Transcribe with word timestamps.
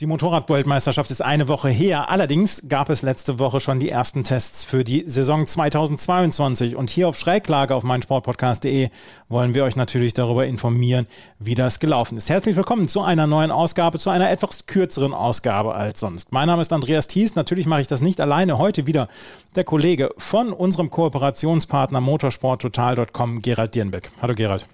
Die 0.00 0.06
Motorradweltmeisterschaft 0.06 1.08
ist 1.12 1.22
eine 1.22 1.46
Woche 1.46 1.68
her. 1.68 2.10
Allerdings 2.10 2.64
gab 2.68 2.90
es 2.90 3.02
letzte 3.02 3.38
Woche 3.38 3.60
schon 3.60 3.78
die 3.78 3.90
ersten 3.90 4.24
Tests 4.24 4.64
für 4.64 4.82
die 4.82 5.04
Saison 5.06 5.46
2022. 5.46 6.74
Und 6.74 6.90
hier 6.90 7.08
auf 7.08 7.16
Schräglage 7.16 7.76
auf 7.76 7.84
meinsportpodcast.de 7.84 8.88
wollen 9.28 9.54
wir 9.54 9.62
euch 9.62 9.76
natürlich 9.76 10.12
darüber 10.12 10.46
informieren, 10.46 11.06
wie 11.38 11.54
das 11.54 11.78
gelaufen 11.78 12.18
ist. 12.18 12.28
Herzlich 12.28 12.56
willkommen 12.56 12.88
zu 12.88 13.02
einer 13.02 13.28
neuen 13.28 13.52
Ausgabe, 13.52 14.00
zu 14.00 14.10
einer 14.10 14.32
etwas 14.32 14.66
kürzeren 14.66 15.14
Ausgabe 15.14 15.76
als 15.76 16.00
sonst. 16.00 16.32
Mein 16.32 16.48
Name 16.48 16.62
ist 16.62 16.72
Andreas 16.72 17.06
Thies. 17.06 17.36
Natürlich 17.36 17.66
mache 17.66 17.82
ich 17.82 17.86
das 17.86 18.00
nicht 18.00 18.20
alleine. 18.20 18.58
Heute 18.58 18.88
wieder 18.88 19.06
der 19.54 19.62
Kollege 19.62 20.10
von 20.18 20.52
unserem 20.52 20.90
Kooperationspartner 20.90 22.00
motorsporttotal.com, 22.00 23.42
Gerald 23.42 23.76
Dierenbeck. 23.76 24.10
Hallo 24.20 24.34
Gerald. 24.34 24.66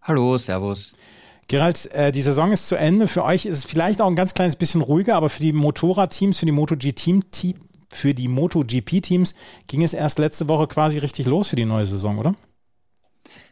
Hallo, 0.00 0.38
Servus. 0.38 0.94
Gerald, 1.48 1.90
äh, 1.92 2.12
die 2.12 2.22
Saison 2.22 2.52
ist 2.52 2.68
zu 2.68 2.76
Ende. 2.76 3.08
Für 3.08 3.24
euch 3.24 3.46
ist 3.46 3.58
es 3.58 3.64
vielleicht 3.64 4.02
auch 4.02 4.06
ein 4.06 4.16
ganz 4.16 4.34
kleines 4.34 4.56
bisschen 4.56 4.82
ruhiger, 4.82 5.16
aber 5.16 5.30
für 5.30 5.42
die 5.42 5.52
Motorradteams, 5.52 6.38
für 6.38 6.46
die 6.46 6.52
MotoGP-Teams 6.52 7.54
für 7.90 8.14
die 8.14 8.28
MotoGP-Teams 8.28 9.34
ging 9.66 9.82
es 9.82 9.94
erst 9.94 10.18
letzte 10.18 10.48
Woche 10.48 10.66
quasi 10.66 10.98
richtig 10.98 11.26
los 11.26 11.48
für 11.48 11.56
die 11.56 11.64
neue 11.64 11.86
Saison, 11.86 12.18
oder? 12.18 12.34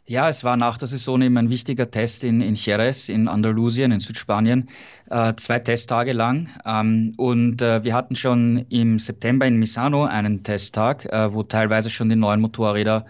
Ja, 0.09 0.29
es 0.29 0.45
war 0.45 0.57
nach 0.57 0.79
der 0.79 0.87
Saison 0.87 1.21
eben 1.23 1.37
ein 1.37 1.51
wichtiger 1.51 1.91
Test 1.91 2.23
in, 2.23 2.41
in 2.41 2.55
Jerez, 2.55 3.09
in 3.09 3.27
Andalusien, 3.27 3.91
in 3.91 3.99
Südspanien, 3.99 4.69
äh, 5.11 5.35
zwei 5.37 5.59
Testtage 5.59 6.13
lang. 6.13 6.51
Ähm, 6.65 7.15
und 7.17 7.61
äh, 7.61 7.83
wir 7.83 7.95
hatten 7.95 8.15
schon 8.15 8.67
im 8.69 9.01
September 9.01 9.47
in 9.47 9.57
Misano 9.57 10.05
einen 10.05 10.45
Testtag, 10.45 11.07
äh, 11.07 11.35
wo 11.35 11.43
teilweise 11.43 11.91
schon 11.91 12.09
die 12.09 12.15
neuen 12.15 12.41
Motorräder 12.41 13.05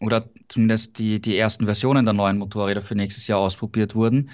oder 0.00 0.28
zumindest 0.48 0.98
die, 0.98 1.20
die 1.20 1.38
ersten 1.38 1.64
Versionen 1.64 2.04
der 2.04 2.14
neuen 2.14 2.38
Motorräder 2.38 2.82
für 2.82 2.94
nächstes 2.94 3.26
Jahr 3.26 3.38
ausprobiert 3.38 3.94
wurden. 3.94 4.30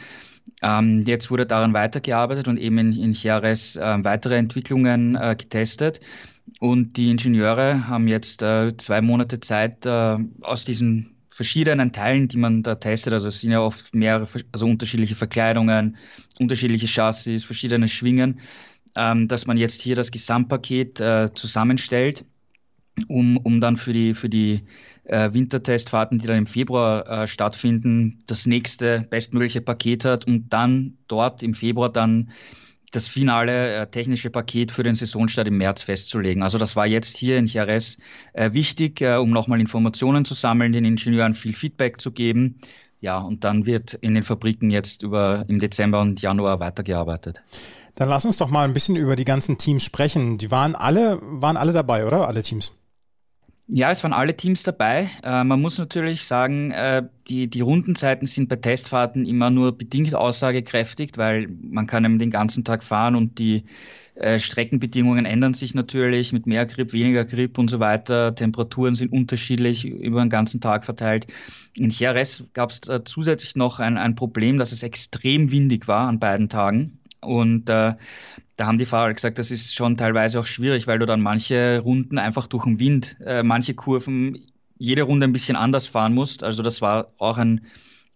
Ähm, 0.63 1.05
jetzt 1.07 1.31
wurde 1.31 1.47
daran 1.47 1.73
weitergearbeitet 1.73 2.49
und 2.49 2.59
eben 2.59 2.79
in, 2.79 2.93
in 2.93 3.13
Jerez 3.13 3.77
äh, 3.77 4.05
weitere 4.05 4.37
Entwicklungen 4.37 5.15
äh, 5.15 5.37
getestet. 5.39 6.01
Und 6.59 6.97
die 6.97 7.11
Ingenieure 7.11 7.89
haben 7.89 8.09
jetzt 8.09 8.43
äh, 8.43 8.77
zwei 8.77 9.01
Monate 9.01 9.41
Zeit, 9.41 9.87
äh, 9.87 10.17
aus 10.41 10.65
diesen 10.65 11.17
verschiedenen 11.31 11.93
Teilen, 11.93 12.29
die 12.29 12.37
man 12.37 12.63
da 12.63 12.75
testet, 12.75 13.15
also 13.15 13.29
es 13.29 13.41
sind 13.41 13.53
ja 13.53 13.61
oft 13.61 13.95
mehrere, 13.95 14.29
also 14.53 14.67
unterschiedliche 14.67 15.15
Verkleidungen, 15.15 15.97
unterschiedliche 16.39 16.87
Chassis, 16.87 17.45
verschiedene 17.45 17.89
Schwingen, 17.89 18.41
ähm, 18.95 19.29
dass 19.29 19.47
man 19.47 19.57
jetzt 19.57 19.81
hier 19.81 19.97
das 19.97 20.11
Gesamtpaket 20.11 21.01
äh, 21.01 21.33
zusammenstellt, 21.35 22.25
um, 23.09 23.39
um 23.39 23.61
dann 23.61 23.77
für 23.77 23.93
die, 23.93 24.15
für 24.15 24.29
die 24.29 24.63
äh, 25.05 25.33
Wintertestfahrten, 25.33 26.19
die 26.19 26.27
dann 26.27 26.39
im 26.39 26.47
Februar 26.47 27.07
äh, 27.09 27.27
stattfinden, 27.27 28.21
das 28.27 28.47
nächste 28.47 29.07
bestmögliche 29.11 29.61
Paket 29.61 30.05
hat 30.05 30.27
und 30.27 30.51
dann 30.51 30.99
dort 31.09 31.43
im 31.43 31.55
Februar 31.55 31.89
dann 31.89 32.31
das 32.93 33.09
finale 33.09 33.75
äh, 33.75 33.87
technische 33.87 34.31
Paket 34.31 34.71
für 34.71 34.83
den 34.83 34.95
Saisonstart 34.95 35.49
im 35.49 35.57
März 35.57 35.83
festzulegen. 35.83 36.43
Also 36.43 36.59
das 36.59 36.77
war 36.77 36.87
jetzt 36.87 37.17
hier 37.17 37.39
in 37.39 37.47
Jerez 37.47 37.97
äh, 38.35 38.53
wichtig, 38.53 39.01
äh, 39.01 39.17
um 39.17 39.31
nochmal 39.31 39.61
Informationen 39.61 40.25
zu 40.25 40.35
sammeln, 40.35 40.73
den 40.73 40.85
Ingenieuren 40.85 41.35
viel 41.35 41.55
Feedback 41.55 42.01
zu 42.01 42.13
geben. 42.13 42.61
Ja, 43.01 43.19
und 43.19 43.43
dann 43.43 43.67
wird 43.67 43.95
in 43.95 44.15
den 44.15 44.23
Fabriken 44.23 44.71
jetzt 44.71 45.03
über 45.03 45.45
im 45.49 45.59
Dezember 45.59 46.01
und 46.01 46.23
Januar 46.23 46.61
weitergearbeitet. 46.61 47.43
Dann 47.97 48.09
lass 48.09 48.25
uns 48.25 48.37
doch 48.37 48.49
mal 48.49 48.65
ein 48.65 48.75
bisschen 48.75 48.95
über 48.95 49.17
die 49.17 49.25
ganzen 49.25 49.59
Teams 49.59 49.83
sprechen. 49.83 50.39
Die 50.39 50.51
waren 50.51 50.77
alle, 50.77 51.19
waren 51.21 51.57
alle 51.57 51.73
dabei, 51.73 52.07
oder? 52.07 52.29
Alle 52.29 52.43
Teams? 52.43 52.73
Ja, 53.69 53.91
es 53.91 54.03
waren 54.03 54.13
alle 54.13 54.37
Teams 54.37 54.65
dabei. 54.65 55.09
Äh, 55.23 55.45
man 55.45 55.61
muss 55.61 55.79
natürlich 55.79 56.25
sagen, 56.25 56.73
äh, 56.73 57.05
die, 57.29 57.49
die 57.49 57.61
Rundenzeiten 57.61 58.27
sind 58.27 58.49
bei 58.49 58.57
Testfahrten 58.57 59.25
immer 59.25 59.51
nur 59.51 59.77
bedingt 59.79 60.15
aussagekräftig, 60.15 61.13
weil 61.17 61.47
man 61.63 61.87
kann 61.87 62.05
eben 62.05 62.19
den 62.19 62.31
ganzen 62.31 62.65
Tag 62.65 62.83
fahren 62.85 63.15
und 63.15 63.39
die 63.39 63.65
äh, 64.17 64.39
Streckenbedingungen 64.39 65.25
ändern 65.25 65.55
sich 65.55 65.75
natürlich 65.75 66.33
mit 66.33 66.47
mehr 66.47 66.67
Grip, 66.67 66.93
weniger 66.93 67.25
Grip 67.25 67.57
und 67.57 67.69
so 67.69 67.81
weiter. 67.81 68.35
Temperaturen 68.35 68.95
sind 68.95 69.13
unterschiedlich 69.13 69.87
über 69.87 70.21
den 70.21 70.29
ganzen 70.29 70.61
Tag 70.61 70.85
verteilt. 70.85 71.27
In 71.75 71.91
Jerez 71.91 72.45
gab 72.53 72.71
es 72.73 72.81
zusätzlich 73.05 73.57
noch 73.57 73.79
ein, 73.81 73.97
ein 73.97 74.15
Problem, 74.17 74.59
dass 74.59 74.73
es 74.73 74.83
extrem 74.83 75.51
windig 75.51 75.89
war 75.89 76.09
an 76.09 76.19
beiden 76.19 76.49
Tagen. 76.51 76.99
Und 77.23 77.69
äh, 77.69 77.95
da 78.57 78.67
haben 78.67 78.79
die 78.79 78.87
Fahrer 78.87 79.15
gesagt, 79.15 79.39
das 79.39 79.51
ist 79.51 79.75
schon 79.75 79.97
teilweise 79.97 80.41
auch 80.41 80.47
schwierig, 80.47 80.87
weil 80.87 80.99
du 80.99 81.07
dann 81.07 81.21
manche 81.21 81.81
Runden 81.81 82.19
einfach 82.19 82.47
durch 82.47 82.65
den 82.65 82.79
Wind, 82.79 83.17
äh, 83.25 83.43
manche 83.43 83.75
Kurven, 83.75 84.39
jede 84.79 85.03
Runde 85.03 85.27
ein 85.27 85.33
bisschen 85.33 85.57
anders 85.57 85.87
fahren 85.87 86.15
musst. 86.15 86.43
Also 86.43 86.63
das 86.63 86.83
war 86.83 87.13
auch 87.19 87.39
ein 87.39 87.63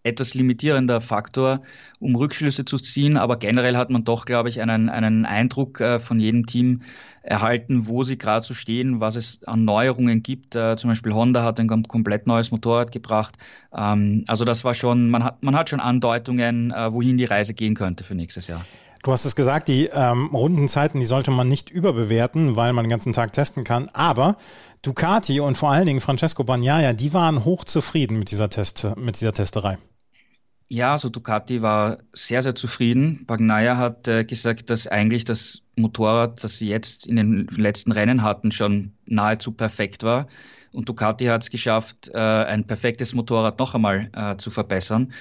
etwas 0.06 0.34
limitierender 0.34 1.00
Faktor, 1.00 1.62
um 1.98 2.14
Rückschlüsse 2.14 2.64
zu 2.64 2.78
ziehen. 2.78 3.16
Aber 3.16 3.36
generell 3.36 3.76
hat 3.76 3.90
man 3.90 4.04
doch, 4.04 4.24
glaube 4.24 4.48
ich, 4.48 4.60
einen, 4.60 4.88
einen 4.88 5.26
Eindruck 5.26 5.80
äh, 5.80 5.98
von 5.98 6.20
jedem 6.20 6.46
Team 6.46 6.82
erhalten, 7.22 7.88
wo 7.88 8.04
sie 8.04 8.16
gerade 8.16 8.46
so 8.46 8.54
stehen, 8.54 9.00
was 9.00 9.16
es 9.16 9.42
an 9.44 9.64
Neuerungen 9.64 10.22
gibt. 10.22 10.54
Äh, 10.54 10.76
zum 10.76 10.90
Beispiel 10.90 11.12
Honda 11.12 11.42
hat 11.42 11.58
ein 11.58 11.68
komplett 11.68 12.26
neues 12.28 12.52
Motorrad 12.52 12.92
gebracht. 12.92 13.34
Ähm, 13.76 14.24
also 14.28 14.44
das 14.44 14.64
war 14.64 14.74
schon, 14.74 15.10
man 15.10 15.24
hat, 15.24 15.42
man 15.42 15.56
hat 15.56 15.70
schon 15.70 15.80
Andeutungen, 15.80 16.70
äh, 16.70 16.92
wohin 16.92 17.18
die 17.18 17.24
Reise 17.24 17.52
gehen 17.52 17.74
könnte 17.74 18.04
für 18.04 18.14
nächstes 18.14 18.46
Jahr. 18.46 18.64
Du 19.06 19.12
hast 19.12 19.24
es 19.24 19.36
gesagt, 19.36 19.68
die 19.68 19.88
ähm, 19.94 20.30
Rundenzeiten, 20.32 20.98
die 20.98 21.06
sollte 21.06 21.30
man 21.30 21.48
nicht 21.48 21.70
überbewerten, 21.70 22.56
weil 22.56 22.72
man 22.72 22.86
den 22.86 22.90
ganzen 22.90 23.12
Tag 23.12 23.32
testen 23.32 23.62
kann. 23.62 23.88
Aber 23.92 24.36
Ducati 24.82 25.38
und 25.38 25.56
vor 25.56 25.70
allen 25.70 25.86
Dingen 25.86 26.00
Francesco 26.00 26.42
Bagnaia, 26.42 26.92
die 26.92 27.14
waren 27.14 27.44
hochzufrieden 27.44 28.18
mit 28.18 28.32
dieser, 28.32 28.50
Test, 28.50 28.84
mit 28.96 29.14
dieser 29.14 29.32
Testerei. 29.32 29.78
Ja, 30.66 30.90
also 30.90 31.08
Ducati 31.08 31.62
war 31.62 31.98
sehr, 32.14 32.42
sehr 32.42 32.56
zufrieden. 32.56 33.22
Bagnaia 33.28 33.76
hat 33.76 34.08
äh, 34.08 34.24
gesagt, 34.24 34.70
dass 34.70 34.88
eigentlich 34.88 35.24
das 35.24 35.62
Motorrad, 35.76 36.42
das 36.42 36.58
sie 36.58 36.68
jetzt 36.68 37.06
in 37.06 37.14
den 37.14 37.46
letzten 37.56 37.92
Rennen 37.92 38.24
hatten, 38.24 38.50
schon 38.50 38.90
nahezu 39.06 39.52
perfekt 39.52 40.02
war. 40.02 40.26
Und 40.72 40.88
Ducati 40.88 41.26
hat 41.26 41.44
es 41.44 41.50
geschafft, 41.50 42.10
äh, 42.12 42.18
ein 42.18 42.66
perfektes 42.66 43.14
Motorrad 43.14 43.60
noch 43.60 43.76
einmal 43.76 44.10
äh, 44.16 44.36
zu 44.36 44.50
verbessern 44.50 45.12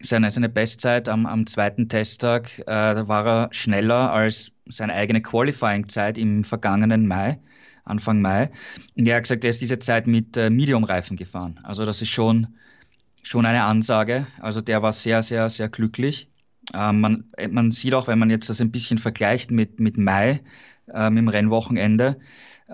seine, 0.00 0.30
seine 0.30 0.48
Bestzeit 0.48 1.08
am, 1.08 1.26
am 1.26 1.46
zweiten 1.46 1.88
Testtag, 1.88 2.58
äh, 2.60 2.64
da 2.64 3.08
war 3.08 3.26
er 3.26 3.48
schneller 3.52 4.12
als 4.12 4.52
seine 4.66 4.94
eigene 4.94 5.20
Qualifying-Zeit 5.20 6.16
im 6.18 6.44
vergangenen 6.44 7.06
Mai, 7.06 7.38
Anfang 7.84 8.20
Mai. 8.20 8.50
Und 8.96 9.06
er 9.06 9.16
hat 9.16 9.24
gesagt, 9.24 9.44
er 9.44 9.50
ist 9.50 9.60
diese 9.60 9.78
Zeit 9.78 10.06
mit 10.06 10.36
äh, 10.36 10.50
Medium-Reifen 10.50 11.16
gefahren. 11.16 11.60
Also 11.64 11.84
das 11.84 12.02
ist 12.02 12.08
schon, 12.10 12.48
schon 13.22 13.46
eine 13.46 13.64
Ansage. 13.64 14.26
Also 14.40 14.60
der 14.60 14.82
war 14.82 14.92
sehr, 14.92 15.22
sehr, 15.22 15.50
sehr 15.50 15.68
glücklich. 15.68 16.30
Äh, 16.72 16.92
man, 16.92 17.24
man 17.50 17.70
sieht 17.70 17.94
auch, 17.94 18.06
wenn 18.06 18.18
man 18.18 18.30
jetzt 18.30 18.48
das 18.48 18.60
ein 18.60 18.70
bisschen 18.70 18.98
vergleicht 18.98 19.50
mit, 19.50 19.80
mit 19.80 19.98
Mai, 19.98 20.40
äh, 20.92 21.10
mit 21.10 21.18
dem 21.18 21.28
Rennwochenende, 21.28 22.18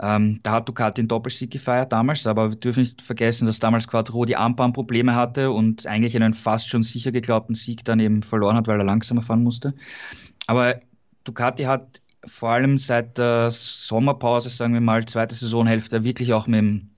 ähm, 0.00 0.40
da 0.42 0.52
hat 0.52 0.68
Ducati 0.68 1.02
den 1.02 1.08
Doppelsieg 1.08 1.50
gefeiert 1.50 1.92
damals, 1.92 2.26
aber 2.26 2.50
wir 2.50 2.56
dürfen 2.56 2.80
nicht 2.80 3.00
vergessen, 3.00 3.46
dass 3.46 3.60
damals 3.60 3.88
Quattro 3.88 4.24
die 4.24 4.36
Armbandprobleme 4.36 5.14
hatte 5.14 5.50
und 5.50 5.86
eigentlich 5.86 6.14
einen 6.16 6.34
fast 6.34 6.68
schon 6.68 6.82
sicher 6.82 7.12
geglaubten 7.12 7.54
Sieg 7.54 7.84
dann 7.84 8.00
eben 8.00 8.22
verloren 8.22 8.56
hat, 8.56 8.66
weil 8.66 8.78
er 8.78 8.84
langsamer 8.84 9.22
fahren 9.22 9.42
musste. 9.42 9.74
Aber 10.46 10.80
Ducati 11.24 11.64
hat 11.64 12.02
vor 12.26 12.50
allem 12.50 12.76
seit 12.76 13.16
der 13.18 13.50
Sommerpause, 13.50 14.50
sagen 14.50 14.74
wir 14.74 14.80
mal, 14.80 15.04
zweite 15.06 15.34
Saisonhälfte, 15.34 16.04
wirklich 16.04 16.32
auch 16.32 16.46
mit 16.46 16.58
dem 16.58 16.90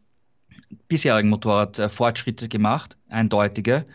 bisherigen 0.88 1.28
Motorrad 1.28 1.78
äh, 1.78 1.88
Fortschritte 1.88 2.48
gemacht, 2.48 2.96
eindeutige, 3.08 3.86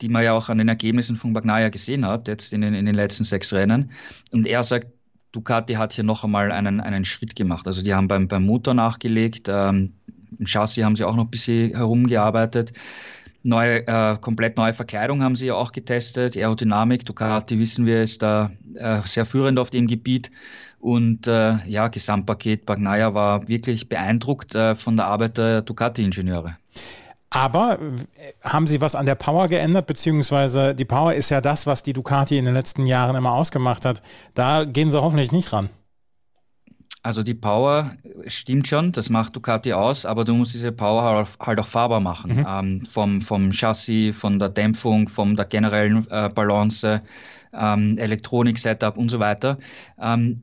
die 0.00 0.08
man 0.08 0.24
ja 0.24 0.32
auch 0.32 0.48
an 0.48 0.58
den 0.58 0.68
Ergebnissen 0.68 1.16
von 1.16 1.32
Bagnaia 1.32 1.68
gesehen 1.68 2.06
hat, 2.06 2.28
jetzt 2.28 2.52
in 2.52 2.62
den, 2.62 2.74
in 2.74 2.86
den 2.86 2.94
letzten 2.94 3.24
sechs 3.24 3.52
Rennen. 3.52 3.92
Und 4.32 4.46
er 4.46 4.62
sagt, 4.62 4.88
Ducati 5.32 5.74
hat 5.74 5.94
hier 5.94 6.04
noch 6.04 6.24
einmal 6.24 6.52
einen, 6.52 6.80
einen 6.80 7.04
Schritt 7.04 7.34
gemacht. 7.34 7.66
Also 7.66 7.82
die 7.82 7.94
haben 7.94 8.08
beim, 8.08 8.28
beim 8.28 8.44
Motor 8.44 8.74
nachgelegt, 8.74 9.48
ähm, 9.48 9.92
im 10.38 10.46
Chassis 10.46 10.84
haben 10.84 10.96
sie 10.96 11.04
auch 11.04 11.16
noch 11.16 11.24
ein 11.24 11.30
bisschen 11.30 11.74
herumgearbeitet. 11.74 12.72
Neue, 13.42 13.86
äh, 13.86 14.16
komplett 14.18 14.56
neue 14.56 14.72
Verkleidung 14.72 15.22
haben 15.22 15.36
sie 15.36 15.46
ja 15.46 15.54
auch 15.54 15.72
getestet. 15.72 16.36
Aerodynamik, 16.36 17.04
Ducati 17.04 17.58
wissen 17.58 17.86
wir, 17.86 18.02
ist 18.02 18.22
da 18.22 18.50
äh, 18.74 19.00
sehr 19.04 19.26
führend 19.26 19.58
auf 19.58 19.70
dem 19.70 19.86
Gebiet. 19.86 20.30
Und 20.78 21.26
äh, 21.26 21.64
ja, 21.66 21.88
Gesamtpaket 21.88 22.66
Bagnaia 22.66 23.14
war 23.14 23.46
wirklich 23.48 23.88
beeindruckt 23.88 24.54
äh, 24.54 24.74
von 24.74 24.96
der 24.96 25.06
Arbeit 25.06 25.38
der 25.38 25.62
Ducati-Ingenieure. 25.62 26.56
Aber 27.34 27.78
äh, 27.80 28.32
haben 28.44 28.66
Sie 28.66 28.82
was 28.82 28.94
an 28.94 29.06
der 29.06 29.14
Power 29.14 29.48
geändert? 29.48 29.86
Beziehungsweise 29.86 30.74
die 30.74 30.84
Power 30.84 31.14
ist 31.14 31.30
ja 31.30 31.40
das, 31.40 31.66
was 31.66 31.82
die 31.82 31.94
Ducati 31.94 32.36
in 32.36 32.44
den 32.44 32.52
letzten 32.52 32.86
Jahren 32.86 33.16
immer 33.16 33.32
ausgemacht 33.32 33.86
hat. 33.86 34.02
Da 34.34 34.64
gehen 34.64 34.92
Sie 34.92 35.00
hoffentlich 35.00 35.32
nicht 35.32 35.50
ran. 35.52 35.70
Also 37.02 37.22
die 37.22 37.34
Power 37.34 37.96
stimmt 38.26 38.68
schon, 38.68 38.92
das 38.92 39.08
macht 39.08 39.34
Ducati 39.34 39.72
aus, 39.72 40.04
aber 40.06 40.24
du 40.24 40.34
musst 40.34 40.54
diese 40.54 40.70
Power 40.70 41.26
halt 41.40 41.58
auch 41.58 41.66
fahrbar 41.66 42.00
machen. 42.00 42.36
Mhm. 42.36 42.46
Ähm, 42.46 42.84
vom, 42.84 43.22
vom 43.22 43.50
Chassis, 43.50 44.14
von 44.14 44.38
der 44.38 44.50
Dämpfung, 44.50 45.08
von 45.08 45.34
der 45.34 45.46
generellen 45.46 46.06
äh, 46.10 46.28
Balance, 46.28 47.02
ähm, 47.54 47.96
Elektronik-Setup 47.98 48.98
und 48.98 49.08
so 49.08 49.18
weiter. 49.18 49.58
Ähm, 50.00 50.42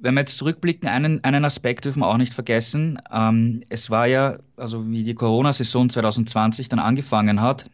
wenn 0.00 0.14
wir 0.14 0.20
jetzt 0.20 0.38
zurückblicken, 0.38 0.88
einen, 0.88 1.22
einen 1.24 1.44
Aspekt 1.44 1.84
dürfen 1.84 2.00
wir 2.00 2.08
auch 2.08 2.16
nicht 2.16 2.32
vergessen. 2.32 2.98
Ähm, 3.12 3.62
es 3.68 3.90
war 3.90 4.06
ja, 4.06 4.38
also 4.56 4.90
wie 4.90 5.02
die 5.02 5.14
Corona-Saison 5.14 5.90
2020 5.90 6.68
dann 6.68 6.78
angefangen 6.78 7.40
hat, 7.40 7.66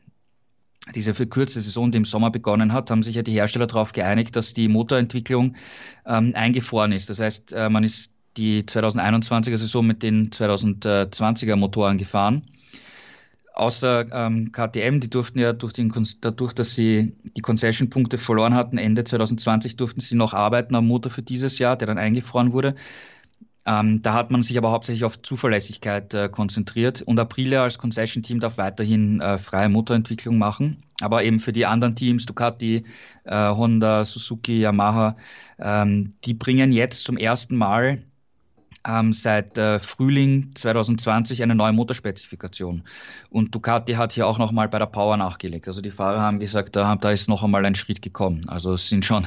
diese 0.95 1.15
verkürzte 1.15 1.61
Saison, 1.61 1.91
die 1.91 1.99
im 1.99 2.05
Sommer 2.05 2.31
begonnen 2.31 2.73
hat, 2.73 2.91
haben 2.91 3.03
sich 3.03 3.17
ja 3.17 3.23
die 3.23 3.33
Hersteller 3.33 3.67
darauf 3.67 3.93
geeinigt, 3.93 4.37
dass 4.37 4.55
die 4.55 4.69
Motorentwicklung 4.69 5.57
ähm, 6.07 6.33
eingefroren 6.35 6.93
ist. 6.93 7.11
Das 7.11 7.19
heißt, 7.19 7.53
äh, 7.53 7.69
man 7.69 7.83
ist 7.83 8.13
die 8.37 8.63
2021er 8.63 9.57
Saison 9.57 9.87
mit 9.87 10.03
den 10.03 10.31
2020er 10.31 11.57
Motoren 11.57 11.99
gefahren. 11.99 12.43
Außer 13.57 14.05
ähm, 14.13 14.53
KTM, 14.53 15.01
die 15.01 15.09
durften 15.09 15.39
ja 15.39 15.55
durch 15.55 15.73
den, 15.73 15.91
dadurch, 16.21 16.53
dass 16.53 16.75
sie 16.75 17.17
die 17.37 17.41
Concession-Punkte 17.41 18.19
verloren 18.19 18.55
hatten, 18.55 18.77
Ende 18.77 19.03
2020 19.03 19.77
durften 19.77 20.03
sie 20.03 20.15
noch 20.15 20.35
arbeiten 20.35 20.75
am 20.75 20.87
Motor 20.87 21.11
für 21.11 21.23
dieses 21.23 21.59
Jahr, 21.59 21.77
der 21.77 21.87
dann 21.87 21.97
eingefroren 21.97 22.53
wurde. 22.53 22.75
Ähm, 23.65 24.03
da 24.03 24.13
hat 24.13 24.31
man 24.31 24.43
sich 24.43 24.59
aber 24.59 24.73
hauptsächlich 24.73 25.05
auf 25.05 25.23
Zuverlässigkeit 25.23 26.13
äh, 26.13 26.29
konzentriert 26.29 27.01
und 27.01 27.19
Aprilia 27.19 27.63
als 27.63 27.79
Concession-Team 27.79 28.41
darf 28.41 28.59
weiterhin 28.59 29.23
äh, 29.23 29.39
freie 29.39 29.71
Motorentwicklung 29.71 30.37
machen. 30.37 30.85
Aber 31.01 31.25
eben 31.25 31.41
für 31.41 31.53
die 31.55 31.65
anderen 31.65 31.97
Teams, 31.97 32.27
Ducati, 32.27 32.85
äh, 33.25 33.49
Honda, 33.49 34.05
Suzuki, 34.05 34.61
Yamaha, 34.61 35.17
ähm, 35.59 36.13
die 36.27 36.35
bringen 36.35 36.73
jetzt 36.73 37.05
zum 37.05 37.17
ersten 37.17 37.57
Mal 37.57 38.03
ähm, 38.87 39.13
seit 39.13 39.59
äh, 39.59 39.79
Frühling 39.79 40.53
2020 40.55 41.43
eine 41.43 41.55
neue 41.55 41.73
Motorspezifikation. 41.73 42.85
Und 43.31 43.55
Ducati 43.55 43.95
hat 43.95 44.13
hier 44.13 44.27
auch 44.27 44.39
nochmal 44.39 44.69
bei 44.69 44.79
der 44.79 44.87
Power 44.87 45.17
nachgelegt. 45.17 45.69
Also 45.69 45.81
die 45.81 45.91
Fahrer 45.91 46.21
haben 46.21 46.39
gesagt, 46.39 46.77
da, 46.77 46.97
da 46.97 47.11
ist 47.11 47.29
noch 47.29 47.43
einmal 47.43 47.65
ein 47.65 47.75
Schritt 47.75 48.03
gekommen. 48.03 48.49
Also 48.49 48.75
es 48.75 48.89
sind 48.89 49.05
schon 49.05 49.27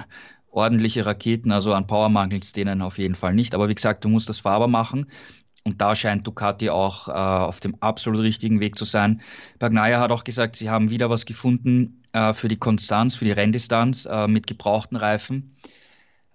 ordentliche 0.51 1.05
Raketen, 1.05 1.51
also 1.51 1.73
an 1.73 1.87
Power 1.87 2.09
mangelt 2.09 2.43
es 2.43 2.53
denen 2.53 2.81
auf 2.81 2.97
jeden 2.97 3.15
Fall 3.15 3.33
nicht. 3.33 3.53
Aber 3.53 3.69
wie 3.69 3.75
gesagt, 3.75 4.03
du 4.03 4.09
musst 4.09 4.29
das 4.29 4.39
fahrbar 4.39 4.67
machen. 4.67 5.05
Und 5.65 5.81
da 5.81 5.93
scheint 5.93 6.25
Ducati 6.25 6.69
auch 6.69 7.09
äh, 7.09 7.11
auf 7.11 7.59
dem 7.59 7.75
absolut 7.81 8.21
richtigen 8.21 8.59
Weg 8.59 8.77
zu 8.77 8.85
sein. 8.85 9.21
Bagnaia 9.59 9.99
hat 9.99 10.11
auch 10.11 10.23
gesagt, 10.23 10.55
sie 10.55 10.69
haben 10.69 10.89
wieder 10.89 11.09
was 11.09 11.25
gefunden 11.25 12.01
äh, 12.13 12.33
für 12.33 12.47
die 12.47 12.57
Konstanz, 12.57 13.15
für 13.15 13.25
die 13.25 13.33
Renndistanz 13.33 14.05
äh, 14.05 14.27
mit 14.27 14.47
gebrauchten 14.47 14.95
Reifen. 14.95 15.53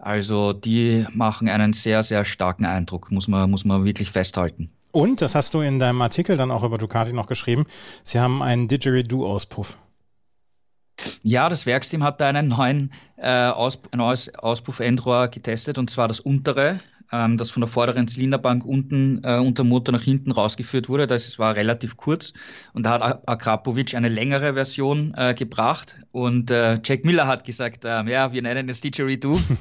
Also 0.05 0.53
die 0.53 1.07
machen 1.13 1.49
einen 1.49 1.73
sehr, 1.73 2.03
sehr 2.03 2.27
starken 2.27 2.67
Eindruck, 2.67 3.11
muss 3.11 3.27
man, 3.27 3.51
muss 3.51 3.65
man 3.65 3.87
wirklich 3.87 4.11
festhalten. 4.11 4.71
Und, 4.93 5.23
das 5.23 5.35
hast 5.35 5.55
du 5.55 5.61
in 5.61 5.79
deinem 5.79 6.03
Artikel 6.03 6.37
dann 6.37 6.51
auch 6.51 6.63
über 6.63 6.77
Ducati 6.77 7.15
noch 7.15 7.27
geschrieben, 7.27 7.65
sie 8.05 8.21
haben 8.21 8.43
einen 8.43 8.69
Didgeridoo-Auspuff. 8.69 9.79
Ja, 11.23 11.49
das 11.49 11.65
Werksteam 11.65 12.05
hat 12.05 12.21
da 12.21 12.29
einen 12.29 12.49
neuen 12.49 12.93
äh, 13.17 13.49
Aus, 13.49 13.79
ein 13.93 13.99
neues 13.99 14.33
Auspuff-Endrohr 14.35 15.29
getestet 15.29 15.79
und 15.79 15.89
zwar 15.89 16.07
das 16.07 16.21
untere 16.21 16.81
ähm, 17.15 17.37
das 17.37 17.51
von 17.51 17.61
der 17.61 17.69
vorderen 17.69 18.09
Zylinderbank 18.09 18.65
unten 18.65 19.23
äh, 19.23 19.39
unter 19.39 19.63
Motor 19.63 19.93
nach 19.93 20.03
hinten 20.03 20.33
rausgeführt 20.33 20.89
wurde. 20.89 21.07
Das 21.07 21.39
war 21.39 21.55
relativ 21.55 21.97
kurz 21.97 22.33
und 22.73 22.85
da 22.85 22.99
hat 22.99 23.29
Akrapovic 23.29 23.95
eine 23.95 24.09
längere 24.09 24.55
Version 24.55 25.15
äh, 25.17 25.35
gebracht 25.35 25.97
und 26.11 26.51
äh, 26.51 26.79
Jack 26.85 27.05
Miller 27.05 27.27
hat 27.27 27.45
gesagt, 27.45 27.85
äh, 27.85 28.03
ja, 28.11 28.33
wir 28.33 28.43
nennen 28.43 28.69
es 28.69 28.81
Didgeridoo. 28.81 29.39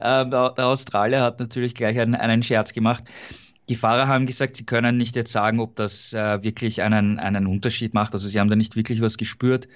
ähm, 0.00 0.30
der, 0.30 0.50
der 0.50 0.66
Australier 0.66 1.22
hat 1.22 1.40
natürlich 1.40 1.74
gleich 1.74 2.00
einen, 2.00 2.14
einen 2.14 2.42
Scherz 2.42 2.72
gemacht. 2.72 3.04
Die 3.68 3.76
Fahrer 3.76 4.08
haben 4.08 4.26
gesagt, 4.26 4.56
sie 4.56 4.64
können 4.66 4.96
nicht 4.96 5.14
jetzt 5.14 5.30
sagen, 5.30 5.60
ob 5.60 5.76
das 5.76 6.12
äh, 6.12 6.42
wirklich 6.42 6.82
einen, 6.82 7.18
einen 7.18 7.46
Unterschied 7.46 7.94
macht. 7.94 8.14
Also 8.14 8.26
sie 8.26 8.40
haben 8.40 8.50
da 8.50 8.56
nicht 8.56 8.74
wirklich 8.74 9.00
was 9.00 9.16
gespürt. 9.16 9.68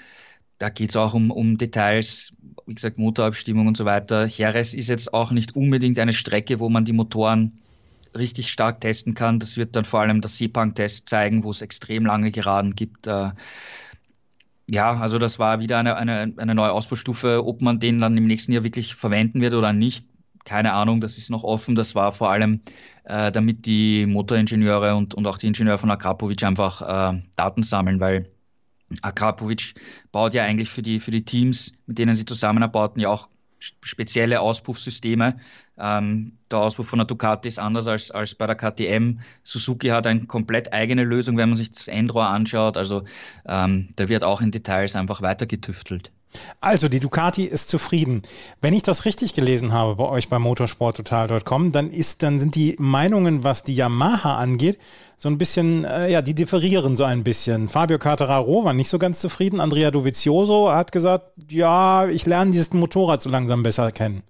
Da 0.59 0.69
geht 0.69 0.91
es 0.91 0.97
auch 0.97 1.15
um, 1.15 1.31
um 1.31 1.59
Details, 1.59 2.31
wie 2.67 2.75
gesagt, 2.75 2.99
Motorabstimmung 2.99 3.67
und 3.67 3.77
so 3.77 3.85
weiter. 3.85 4.27
Jerez 4.27 4.75
ist 4.75 4.89
jetzt 4.89 5.13
auch 5.13 5.31
nicht 5.31 5.55
unbedingt 5.55 5.99
eine 5.99 6.13
Strecke, 6.13 6.61
wo 6.61 6.69
man 6.69 6.85
die 6.85 6.93
Motoren 6.93 7.59
richtig 8.17 8.51
stark 8.51 8.81
testen 8.81 9.15
kann. 9.15 9.41
Das 9.41 9.57
wird 9.57 9.77
dann 9.77 9.85
vor 9.85 10.01
allem 10.01 10.21
der 10.21 10.31
Sepang-Test 10.31 11.09
zeigen, 11.09 11.45
wo 11.45 11.51
es 11.51 11.63
extrem 11.63 12.07
lange 12.07 12.31
Geraden 12.31 12.75
gibt. 12.75 13.07
Äh, 13.07 13.31
ja, 14.71 14.93
also 14.95 15.19
das 15.19 15.39
war 15.39 15.61
wieder 15.61 15.79
eine, 15.79 15.97
eine, 15.97 16.33
eine 16.37 16.55
neue 16.55 16.73
Ausbaustufe. 16.73 17.45
Ob 17.45 17.61
man 17.61 17.81
den 17.81 18.01
dann 18.01 18.17
im 18.17 18.27
nächsten 18.27 18.53
Jahr 18.53 18.65
wirklich 18.65 18.95
verwenden 18.95 19.41
wird 19.41 19.55
oder 19.55 19.73
nicht, 19.73 20.07
keine 20.45 20.73
Ahnung, 20.73 21.01
das 21.01 21.19
ist 21.19 21.31
noch 21.31 21.43
offen. 21.43 21.75
Das 21.75 21.95
war 21.95 22.13
vor 22.13 22.31
allem, 22.31 22.61
äh, 23.05 23.33
damit 23.33 23.67
die 23.67 24.07
Motoringenieure 24.07 24.95
und, 24.95 25.15
und 25.15 25.27
auch 25.27 25.39
die 25.39 25.47
Ingenieure 25.49 25.79
von 25.79 25.91
Akrapovic 25.91 26.43
einfach 26.45 27.15
äh, 27.15 27.23
Daten 27.37 27.63
sammeln, 27.63 28.01
weil 28.01 28.31
Akrapovic 29.03 29.75
baut 30.13 30.35
ja 30.35 30.45
eigentlich 30.45 30.71
für 30.71 30.83
die, 30.83 31.01
für 31.01 31.11
die 31.11 31.25
Teams, 31.25 31.73
mit 31.87 31.99
denen 31.99 32.15
sie 32.15 32.25
zusammenarbeiten, 32.25 33.01
ja 33.01 33.09
auch 33.09 33.29
spezielle 33.59 34.41
Auspuffsysteme. 34.41 35.39
Ähm, 35.79 36.39
der 36.51 36.59
Auspuff 36.59 36.89
von 36.89 36.99
der 36.99 37.07
Ducati 37.07 37.49
ist 37.49 37.59
anders 37.59 37.87
als, 37.87 38.11
als 38.11 38.35
bei 38.35 38.47
der 38.47 38.57
KTM. 38.57 39.21
Suzuki 39.43 39.89
hat 39.89 40.07
eine 40.07 40.27
komplett 40.27 40.73
eigene 40.73 41.05
Lösung, 41.05 41.37
wenn 41.37 41.49
man 41.49 41.57
sich 41.57 41.73
das 41.73 41.89
Endrohr 41.89 42.27
anschaut. 42.27 42.77
Also 42.77 43.05
ähm, 43.47 43.89
da 43.97 44.09
wird 44.09 44.23
auch 44.25 44.41
in 44.41 44.51
Details 44.51 44.95
einfach 44.95 45.23
weiter 45.23 45.47
getüftelt. 45.47 46.13
Also, 46.61 46.89
die 46.89 47.01
Ducati 47.01 47.45
ist 47.45 47.69
zufrieden. 47.69 48.23
Wenn 48.61 48.75
ich 48.75 48.83
das 48.83 49.05
richtig 49.05 49.35
gelesen 49.35 49.73
habe 49.73 49.97
bei 49.97 50.05
euch 50.05 50.29
bei 50.29 50.39
motorsporttotal.com, 50.39 51.73
dann 51.73 51.91
ist, 51.91 52.23
dann 52.23 52.39
sind 52.39 52.55
die 52.55 52.77
Meinungen, 52.79 53.45
was 53.45 53.65
die 53.65 53.75
Yamaha 53.75 54.37
angeht, 54.37 54.79
so 55.17 55.29
ein 55.29 55.39
bisschen, 55.39 55.85
äh, 55.85 56.11
ja, 56.11 56.23
die 56.23 56.35
differieren 56.35 56.97
so 56.97 57.05
ein 57.05 57.25
bisschen. 57.25 57.69
Fabio 57.69 57.99
Carteraro 57.99 58.65
war 58.65 58.73
nicht 58.73 58.89
so 58.89 58.99
ganz 58.99 59.21
zufrieden. 59.21 59.61
Andrea 59.61 59.91
Dovizioso 59.91 60.71
hat 60.73 60.93
gesagt, 60.93 61.31
ja, 61.51 62.07
ich 62.09 62.27
lerne 62.27 62.51
dieses 62.51 62.73
Motorrad 62.73 63.23
so 63.23 63.31
langsam 63.31 63.63
besser 63.63 63.91
kennen. 63.91 64.23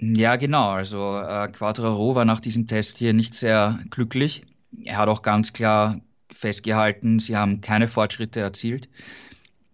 Ja, 0.00 0.36
genau. 0.36 0.70
Also 0.70 1.18
äh, 1.18 1.48
Quattraro 1.48 2.14
war 2.14 2.24
nach 2.24 2.40
diesem 2.40 2.66
Test 2.66 2.96
hier 2.96 3.12
nicht 3.12 3.34
sehr 3.34 3.80
glücklich. 3.90 4.42
Er 4.84 4.96
hat 4.96 5.08
auch 5.08 5.20
ganz 5.20 5.52
klar 5.52 6.00
festgehalten, 6.32 7.18
sie 7.18 7.36
haben 7.36 7.60
keine 7.60 7.86
Fortschritte 7.86 8.40
erzielt. 8.40 8.88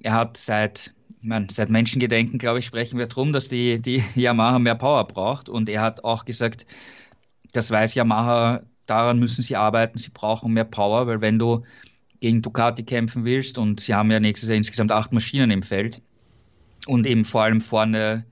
Er 0.00 0.14
hat 0.14 0.36
seit 0.36 0.94
ich 1.26 1.28
meine, 1.28 1.46
seit 1.50 1.70
Menschengedenken, 1.70 2.38
glaube 2.38 2.60
ich, 2.60 2.66
sprechen 2.66 2.98
wir 2.98 3.06
darum, 3.06 3.32
dass 3.32 3.48
die, 3.48 3.80
die 3.80 4.02
Yamaha 4.14 4.58
mehr 4.58 4.74
Power 4.74 5.06
braucht. 5.06 5.48
Und 5.48 5.68
er 5.68 5.82
hat 5.82 6.04
auch 6.04 6.24
gesagt, 6.24 6.66
das 7.52 7.70
weiß 7.70 7.94
Yamaha, 7.94 8.62
daran 8.86 9.18
müssen 9.18 9.42
sie 9.42 9.56
arbeiten, 9.56 9.98
sie 9.98 10.10
brauchen 10.10 10.52
mehr 10.52 10.64
Power, 10.64 11.06
weil 11.06 11.20
wenn 11.20 11.38
du 11.38 11.64
gegen 12.20 12.42
Ducati 12.42 12.84
kämpfen 12.84 13.24
willst, 13.24 13.58
und 13.58 13.80
sie 13.80 13.94
haben 13.94 14.10
ja 14.10 14.20
nächstes 14.20 14.48
Jahr 14.48 14.56
insgesamt 14.56 14.92
acht 14.92 15.12
Maschinen 15.12 15.50
im 15.50 15.62
Feld 15.62 16.00
und 16.86 17.06
eben 17.06 17.24
vor 17.24 17.42
allem 17.42 17.60
vorne 17.60 18.24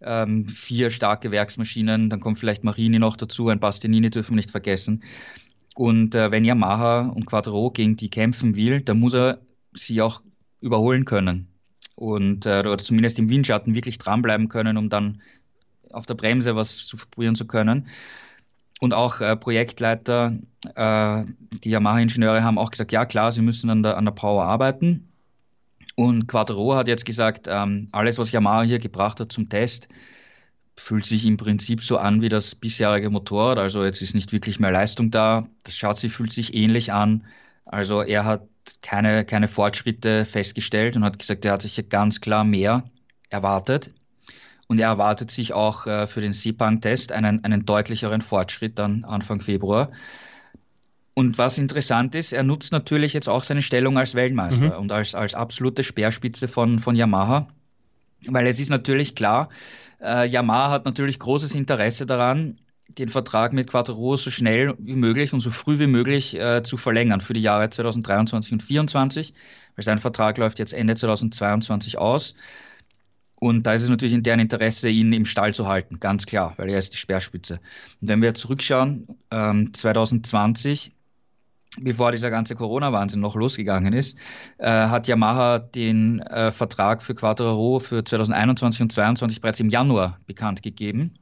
ähm, 0.00 0.48
vier 0.48 0.90
starke 0.90 1.30
Werksmaschinen, 1.30 2.08
dann 2.08 2.20
kommt 2.20 2.38
vielleicht 2.38 2.64
Marini 2.64 2.98
noch 2.98 3.16
dazu, 3.16 3.48
ein 3.48 3.60
Bastianini 3.60 4.10
dürfen 4.10 4.32
wir 4.32 4.36
nicht 4.36 4.50
vergessen. 4.50 5.02
Und 5.74 6.14
äh, 6.14 6.30
wenn 6.30 6.44
Yamaha 6.44 7.08
und 7.08 7.26
Quattro 7.26 7.70
gegen 7.70 7.96
die 7.96 8.10
kämpfen 8.10 8.56
will, 8.56 8.80
dann 8.80 8.98
muss 8.98 9.14
er 9.14 9.40
sie 9.74 10.00
auch 10.02 10.22
überholen 10.60 11.04
können 11.04 11.48
und 11.94 12.46
äh, 12.46 12.60
oder 12.60 12.78
zumindest 12.78 13.18
im 13.18 13.28
Windschatten 13.28 13.74
wirklich 13.74 13.98
dranbleiben 13.98 14.48
können, 14.48 14.76
um 14.76 14.88
dann 14.88 15.20
auf 15.92 16.06
der 16.06 16.14
Bremse 16.14 16.54
was 16.56 16.76
zu 16.76 16.96
probieren 16.96 17.34
zu 17.34 17.46
können. 17.46 17.88
Und 18.80 18.94
auch 18.94 19.20
äh, 19.20 19.36
Projektleiter, 19.36 20.38
äh, 20.76 21.24
die 21.64 21.70
Yamaha-Ingenieure 21.70 22.44
haben 22.44 22.58
auch 22.58 22.70
gesagt, 22.70 22.92
ja 22.92 23.04
klar, 23.04 23.32
sie 23.32 23.42
müssen 23.42 23.70
an 23.70 23.82
der, 23.82 23.96
an 23.96 24.04
der 24.04 24.12
Power 24.12 24.44
arbeiten. 24.44 25.08
Und 25.96 26.28
Quattro 26.28 26.76
hat 26.76 26.86
jetzt 26.86 27.04
gesagt, 27.04 27.48
ähm, 27.48 27.88
alles, 27.90 28.18
was 28.18 28.30
Yamaha 28.30 28.62
hier 28.62 28.78
gebracht 28.78 29.18
hat 29.18 29.32
zum 29.32 29.48
Test, 29.48 29.88
fühlt 30.76 31.06
sich 31.06 31.26
im 31.26 31.36
Prinzip 31.36 31.82
so 31.82 31.98
an 31.98 32.22
wie 32.22 32.28
das 32.28 32.54
bisherige 32.54 33.10
Motorrad. 33.10 33.58
Also 33.58 33.84
jetzt 33.84 34.00
ist 34.00 34.14
nicht 34.14 34.30
wirklich 34.30 34.60
mehr 34.60 34.70
Leistung 34.70 35.10
da. 35.10 35.48
Das 35.64 35.74
Chassis 35.74 36.14
fühlt 36.14 36.32
sich 36.32 36.54
ähnlich 36.54 36.92
an. 36.92 37.24
Also 37.64 38.02
er 38.02 38.24
hat 38.24 38.42
keine, 38.82 39.24
keine 39.24 39.48
Fortschritte 39.48 40.24
festgestellt 40.24 40.96
und 40.96 41.04
hat 41.04 41.18
gesagt, 41.18 41.44
er 41.44 41.52
hat 41.52 41.62
sich 41.62 41.76
ja 41.76 41.82
ganz 41.88 42.20
klar 42.20 42.44
mehr 42.44 42.84
erwartet. 43.28 43.90
Und 44.66 44.78
er 44.78 44.88
erwartet 44.88 45.30
sich 45.30 45.54
auch 45.54 45.86
äh, 45.86 46.06
für 46.06 46.20
den 46.20 46.34
Sepang-Test 46.34 47.12
einen, 47.12 47.42
einen 47.42 47.64
deutlicheren 47.64 48.20
Fortschritt 48.20 48.78
dann 48.78 49.04
Anfang 49.04 49.40
Februar. 49.40 49.90
Und 51.14 51.38
was 51.38 51.58
interessant 51.58 52.14
ist, 52.14 52.32
er 52.32 52.44
nutzt 52.44 52.70
natürlich 52.70 53.12
jetzt 53.12 53.28
auch 53.28 53.42
seine 53.42 53.62
Stellung 53.62 53.98
als 53.98 54.14
Weltmeister 54.14 54.74
mhm. 54.74 54.82
und 54.82 54.92
als, 54.92 55.14
als 55.14 55.34
absolute 55.34 55.82
Speerspitze 55.82 56.46
von, 56.48 56.78
von 56.78 56.94
Yamaha. 56.94 57.48
Weil 58.26 58.46
es 58.46 58.60
ist 58.60 58.68
natürlich 58.68 59.14
klar, 59.14 59.48
äh, 60.00 60.28
Yamaha 60.28 60.70
hat 60.70 60.84
natürlich 60.84 61.18
großes 61.18 61.54
Interesse 61.54 62.06
daran, 62.06 62.58
den 62.88 63.08
Vertrag 63.08 63.52
mit 63.52 63.70
Quattro 63.70 64.16
so 64.16 64.30
schnell 64.30 64.74
wie 64.78 64.94
möglich 64.94 65.32
und 65.32 65.40
so 65.40 65.50
früh 65.50 65.78
wie 65.78 65.86
möglich 65.86 66.34
äh, 66.34 66.62
zu 66.62 66.76
verlängern 66.76 67.20
für 67.20 67.34
die 67.34 67.42
Jahre 67.42 67.70
2023 67.70 68.52
und 68.52 68.62
2024, 68.62 69.34
weil 69.76 69.84
sein 69.84 69.98
Vertrag 69.98 70.38
läuft 70.38 70.58
jetzt 70.58 70.72
Ende 70.72 70.94
2022 70.94 71.98
aus. 71.98 72.34
Und 73.40 73.64
da 73.64 73.74
ist 73.74 73.82
es 73.82 73.88
natürlich 73.88 74.14
in 74.14 74.24
deren 74.24 74.40
Interesse, 74.40 74.88
ihn 74.88 75.12
im 75.12 75.24
Stall 75.24 75.54
zu 75.54 75.68
halten, 75.68 76.00
ganz 76.00 76.26
klar, 76.26 76.54
weil 76.56 76.70
er 76.70 76.78
ist 76.78 76.92
die 76.92 76.96
Speerspitze. 76.96 77.60
Und 78.00 78.08
wenn 78.08 78.20
wir 78.20 78.34
zurückschauen, 78.34 79.06
ähm, 79.30 79.72
2020, 79.72 80.92
bevor 81.80 82.10
dieser 82.10 82.30
ganze 82.30 82.56
Corona-Wahnsinn 82.56 83.20
noch 83.20 83.36
losgegangen 83.36 83.92
ist, 83.92 84.18
äh, 84.58 84.68
hat 84.68 85.06
Yamaha 85.06 85.60
den 85.60 86.20
äh, 86.22 86.50
Vertrag 86.50 87.00
für 87.00 87.14
Quattro 87.14 87.78
für 87.78 88.02
2021 88.02 88.82
und 88.82 88.92
2022 88.92 89.40
bereits 89.40 89.60
im 89.60 89.70
Januar 89.70 90.18
bekannt 90.26 90.64
gegeben. 90.64 91.14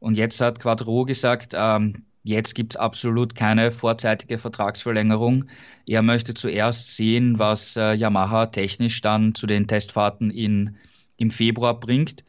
Und 0.00 0.16
jetzt 0.16 0.40
hat 0.40 0.60
Quattro 0.60 1.04
gesagt, 1.04 1.54
ähm, 1.56 2.04
jetzt 2.22 2.54
gibt 2.54 2.74
es 2.74 2.76
absolut 2.76 3.34
keine 3.34 3.72
vorzeitige 3.72 4.38
Vertragsverlängerung. 4.38 5.46
Er 5.86 6.02
möchte 6.02 6.34
zuerst 6.34 6.96
sehen, 6.96 7.38
was 7.38 7.76
äh, 7.76 7.94
Yamaha 7.94 8.46
technisch 8.46 9.00
dann 9.00 9.34
zu 9.34 9.46
den 9.46 9.66
Testfahrten 9.66 10.30
in 10.30 10.76
im 11.18 11.30
Februar 11.30 11.78
bringt. 11.78 12.24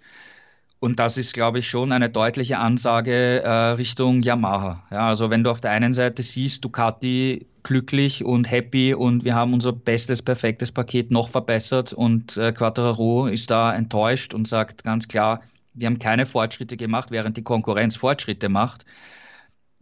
Und 0.82 1.00
das 1.00 1.18
ist, 1.18 1.34
glaube 1.34 1.60
ich, 1.60 1.70
schon 1.70 1.92
eine 1.92 2.10
deutliche 2.10 2.58
Ansage 2.58 3.42
äh, 3.44 3.50
Richtung 3.72 4.24
Yamaha. 4.24 4.84
Ja, 4.92 5.08
also 5.08 5.30
wenn 5.30 5.44
du 5.44 5.52
auf 5.52 5.62
der 5.62 5.72
einen 5.72 5.94
Seite 5.94 6.24
siehst, 6.24 6.64
Ducati 6.64 7.46
glücklich 7.64 8.24
und 8.24 8.50
happy 8.50 8.94
und 8.94 9.26
wir 9.26 9.36
haben 9.36 9.54
unser 9.54 9.74
bestes, 9.74 10.22
perfektes 10.22 10.72
Paket 10.72 11.12
noch 11.12 11.28
verbessert 11.28 11.92
und 11.92 12.38
äh, 12.38 12.54
Quattraro 12.54 13.28
ist 13.28 13.52
da 13.52 13.76
enttäuscht 13.76 14.34
und 14.34 14.48
sagt 14.48 14.86
ganz 14.86 15.10
klar, 15.10 15.42
wir 15.80 15.88
haben 15.88 16.00
keine 16.00 16.26
Fortschritte 16.26 16.78
gemacht, 16.78 17.12
während 17.12 17.38
die 17.38 17.44
Konkurrenz 17.44 17.96
Fortschritte 17.96 18.50
macht, 18.50 18.86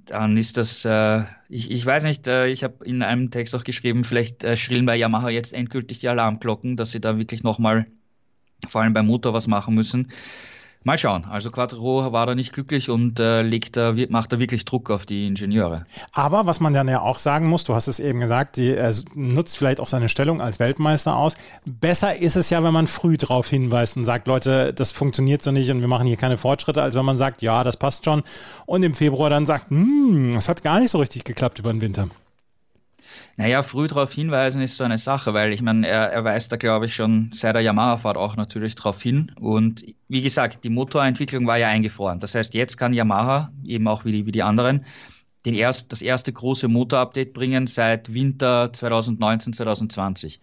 dann 0.05 0.37
ist 0.37 0.57
das, 0.57 0.85
äh, 0.85 1.23
ich, 1.49 1.69
ich 1.71 1.85
weiß 1.85 2.03
nicht, 2.05 2.27
äh, 2.27 2.47
ich 2.47 2.63
habe 2.63 2.85
in 2.85 3.01
einem 3.01 3.29
Text 3.31 3.53
auch 3.55 3.63
geschrieben, 3.63 4.03
vielleicht 4.03 4.43
äh, 4.43 4.55
schrillen 4.55 4.85
bei 4.85 4.95
Yamaha 4.95 5.29
jetzt 5.29 5.53
endgültig 5.53 5.99
die 5.99 6.07
Alarmglocken, 6.07 6.77
dass 6.77 6.91
sie 6.91 7.01
da 7.01 7.17
wirklich 7.17 7.43
nochmal 7.43 7.87
vor 8.67 8.81
allem 8.81 8.93
beim 8.93 9.07
Motor 9.07 9.33
was 9.33 9.47
machen 9.47 9.75
müssen. 9.75 10.11
Mal 10.83 10.97
schauen. 10.97 11.25
Also 11.25 11.51
Quattro 11.51 12.13
war 12.13 12.25
da 12.25 12.33
nicht 12.33 12.53
glücklich 12.53 12.89
und 12.89 13.19
äh, 13.19 13.41
legt 13.41 13.75
da, 13.75 13.93
macht 14.09 14.31
da 14.31 14.39
wirklich 14.39 14.63
Druck 14.63 14.89
auf 14.89 15.05
die 15.05 15.27
Ingenieure. 15.27 15.85
Aber 16.13 16.45
was 16.45 16.59
man 16.59 16.73
dann 16.73 16.87
ja 16.87 17.01
auch 17.01 17.19
sagen 17.19 17.47
muss, 17.47 17.65
du 17.65 17.73
hast 17.73 17.87
es 17.87 17.99
eben 17.99 18.19
gesagt, 18.19 18.55
die, 18.55 18.73
er 18.73 18.93
nutzt 19.13 19.57
vielleicht 19.57 19.79
auch 19.79 19.85
seine 19.85 20.07
Stellung 20.07 20.41
als 20.41 20.59
Weltmeister 20.59 21.17
aus. 21.17 21.35
Besser 21.65 22.15
ist 22.15 22.35
es 22.35 22.49
ja, 22.49 22.63
wenn 22.63 22.73
man 22.73 22.87
früh 22.87 23.17
darauf 23.17 23.49
hinweist 23.49 23.97
und 23.97 24.05
sagt, 24.05 24.27
Leute, 24.27 24.73
das 24.73 24.91
funktioniert 24.91 25.41
so 25.41 25.51
nicht 25.51 25.69
und 25.71 25.81
wir 25.81 25.87
machen 25.87 26.07
hier 26.07 26.17
keine 26.17 26.37
Fortschritte, 26.37 26.81
als 26.81 26.95
wenn 26.95 27.05
man 27.05 27.17
sagt, 27.17 27.41
ja, 27.41 27.63
das 27.63 27.75
passt 27.75 28.05
schon. 28.05 28.23
Und 28.65 28.83
im 28.83 28.93
Februar 28.93 29.29
dann 29.29 29.45
sagt, 29.45 29.69
hm, 29.69 30.35
das 30.35 30.47
hat 30.47 30.63
gar 30.63 30.79
nicht 30.79 30.91
so 30.91 30.99
richtig 30.99 31.25
geklappt 31.25 31.59
über 31.59 31.71
den 31.73 31.81
Winter. 31.81 32.07
Naja, 33.39 33.61
früh 33.61 33.87
darauf 33.87 34.11
hinweisen 34.11 34.63
ist 34.63 34.77
so 34.77 34.83
eine 34.83 34.97
Sache, 34.97 35.31
weil 35.35 35.53
ich 35.53 35.61
meine, 35.61 35.87
er, 35.87 36.11
er 36.11 36.23
weist 36.23 36.51
da, 36.51 36.55
glaube 36.55 36.87
ich, 36.87 36.95
schon 36.95 37.29
seit 37.31 37.53
der 37.53 37.61
Yamaha-Fahrt 37.61 38.17
auch 38.17 38.35
natürlich 38.35 38.73
darauf 38.73 38.99
hin. 38.99 39.31
Und 39.39 39.85
wie 40.07 40.21
gesagt, 40.21 40.63
die 40.63 40.69
Motorentwicklung 40.69 41.45
war 41.45 41.57
ja 41.57 41.67
eingefroren. 41.67 42.19
Das 42.19 42.33
heißt, 42.33 42.55
jetzt 42.55 42.77
kann 42.77 42.93
Yamaha, 42.93 43.51
eben 43.63 43.87
auch 43.87 44.05
wie 44.05 44.11
die, 44.11 44.25
wie 44.25 44.31
die 44.31 44.41
anderen, 44.41 44.85
den 45.45 45.53
erst, 45.53 45.91
das 45.91 46.01
erste 46.01 46.33
große 46.33 46.67
Motorupdate 46.67 47.31
bringen 47.33 47.67
seit 47.67 48.11
Winter 48.11 48.73
2019, 48.73 49.53
2020. 49.53 50.41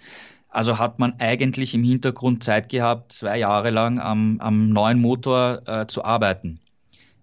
Also 0.49 0.79
hat 0.79 1.01
man 1.01 1.15
eigentlich 1.19 1.75
im 1.75 1.83
Hintergrund 1.83 2.45
Zeit 2.45 2.69
gehabt, 2.69 3.11
zwei 3.11 3.39
Jahre 3.39 3.71
lang 3.71 3.99
am, 3.99 4.39
am 4.39 4.69
neuen 4.69 5.01
Motor 5.01 5.63
äh, 5.67 5.87
zu 5.89 6.05
arbeiten. 6.05 6.61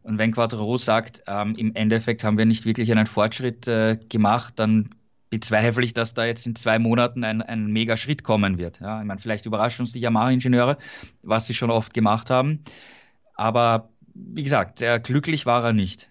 Und 0.04 0.18
wenn 0.18 0.34
Quattro 0.34 0.78
sagt, 0.78 1.24
ähm, 1.28 1.56
im 1.56 1.74
Endeffekt 1.76 2.26
haben 2.26 2.38
wir 2.38 2.46
nicht 2.46 2.66
wirklich 2.66 2.92
einen 2.92 3.08
Fortschritt 3.08 3.70
äh, 3.70 3.98
gemacht, 4.10 4.56
dann 4.58 4.90
bezweifle 5.32 5.84
ich, 5.84 5.94
dass 5.94 6.14
da 6.14 6.26
jetzt 6.26 6.46
in 6.46 6.56
zwei 6.56 6.78
Monaten 6.78 7.24
ein, 7.24 7.42
ein 7.42 7.66
mega 7.68 7.98
Schritt 7.98 8.24
kommen 8.24 8.60
wird. 8.60 8.82
Ja, 8.82 9.02
ich 9.02 9.08
meine, 9.08 9.20
vielleicht 9.20 9.48
überraschen 9.48 9.82
uns 9.82 9.94
die 9.94 10.00
Yamaha-Ingenieure, 10.00 10.78
was 11.24 11.48
sie 11.48 11.56
schon 11.56 11.72
oft 11.72 11.96
gemacht 11.96 12.30
haben. 12.30 12.60
Aber 13.34 13.90
wie 14.14 14.44
gesagt, 14.44 14.84
glücklich 15.04 15.48
war 15.48 15.64
er 15.64 15.74
nicht. 15.74 16.10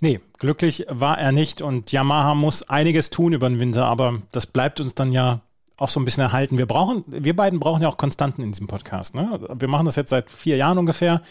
Nee, 0.00 0.20
glücklich 0.38 0.84
war 0.88 1.18
er 1.18 1.32
nicht 1.32 1.62
und 1.62 1.90
Yamaha 1.90 2.34
muss 2.34 2.68
einiges 2.68 3.10
tun 3.10 3.32
über 3.32 3.48
den 3.48 3.58
Winter, 3.60 3.86
aber 3.86 4.20
das 4.32 4.46
bleibt 4.46 4.78
uns 4.80 4.94
dann 4.94 5.10
ja 5.10 5.40
auch 5.76 5.88
so 5.88 5.98
ein 5.98 6.04
bisschen 6.04 6.22
erhalten. 6.22 6.58
Wir 6.58 6.66
brauchen, 6.66 7.04
wir 7.06 7.34
beiden 7.34 7.58
brauchen 7.58 7.82
ja 7.82 7.88
auch 7.88 7.96
Konstanten 7.96 8.42
in 8.42 8.52
diesem 8.52 8.66
Podcast. 8.66 9.14
Ne? 9.14 9.40
Wir 9.58 9.68
machen 9.68 9.86
das 9.86 9.96
jetzt 9.96 10.10
seit 10.10 10.30
vier 10.30 10.56
Jahren 10.56 10.78
ungefähr. 10.78 11.22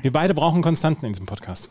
Wir 0.00 0.12
beide 0.12 0.32
brauchen 0.32 0.62
Konstanten 0.62 1.06
in 1.06 1.12
diesem 1.12 1.26
Podcast. 1.26 1.70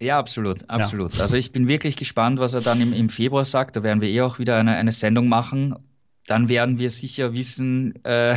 Ja, 0.00 0.18
absolut, 0.18 0.68
absolut. 0.70 1.14
Ja. 1.14 1.22
Also 1.22 1.36
ich 1.36 1.50
bin 1.50 1.66
wirklich 1.66 1.96
gespannt, 1.96 2.38
was 2.38 2.54
er 2.54 2.60
dann 2.60 2.80
im, 2.80 2.92
im 2.92 3.08
Februar 3.08 3.44
sagt. 3.44 3.76
Da 3.76 3.82
werden 3.82 4.00
wir 4.00 4.08
eh 4.08 4.20
auch 4.20 4.38
wieder 4.38 4.56
eine, 4.56 4.76
eine 4.76 4.92
Sendung 4.92 5.28
machen. 5.28 5.74
Dann 6.26 6.48
werden 6.48 6.78
wir 6.78 6.90
sicher 6.90 7.32
wissen, 7.32 8.04
äh, 8.04 8.36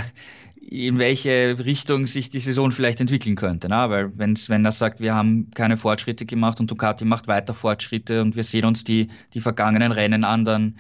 in 0.62 0.98
welche 0.98 1.58
Richtung 1.60 2.08
sich 2.08 2.30
die 2.30 2.39
Saison 2.39 2.72
vielleicht 2.72 3.00
entwickeln 3.01 3.36
könnte. 3.36 3.70
Ne? 3.70 3.89
Weil 3.89 4.18
wenn's, 4.18 4.50
wenn 4.50 4.65
er 4.65 4.72
sagt, 4.72 5.00
wir 5.00 5.13
haben 5.13 5.51
keine 5.53 5.77
Fortschritte 5.77 6.25
gemacht 6.25 6.60
und 6.60 6.72
Ducati 6.72 7.06
macht 7.06 7.27
weiter 7.27 7.53
Fortschritte 7.53 8.22
und 8.22 8.36
wir 8.36 8.44
sehen 8.44 8.65
uns 8.65 8.84
die, 8.84 9.10
die 9.34 9.41
vergangenen 9.41 9.91
Rennen 9.91 10.24
an, 10.24 10.46
dann 10.46 10.77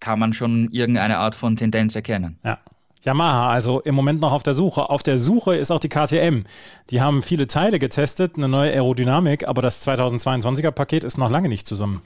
kann 0.00 0.18
man 0.18 0.32
schon 0.32 0.70
irgendeine 0.70 1.18
Art 1.18 1.34
von 1.34 1.56
Tendenz 1.56 1.96
erkennen. 1.96 2.38
Ja, 2.44 2.60
Yamaha, 3.04 3.50
also 3.50 3.80
im 3.80 3.94
Moment 3.94 4.20
noch 4.20 4.32
auf 4.32 4.42
der 4.42 4.54
Suche. 4.54 4.90
Auf 4.90 5.02
der 5.02 5.18
Suche 5.18 5.54
ist 5.54 5.70
auch 5.70 5.80
die 5.80 5.88
KTM. 5.88 6.44
Die 6.90 7.00
haben 7.00 7.22
viele 7.22 7.46
Teile 7.46 7.78
getestet, 7.78 8.36
eine 8.36 8.48
neue 8.48 8.72
Aerodynamik, 8.72 9.46
aber 9.46 9.62
das 9.62 9.86
2022er 9.86 10.70
Paket 10.70 11.04
ist 11.04 11.18
noch 11.18 11.30
lange 11.30 11.48
nicht 11.48 11.66
zusammen. 11.66 12.02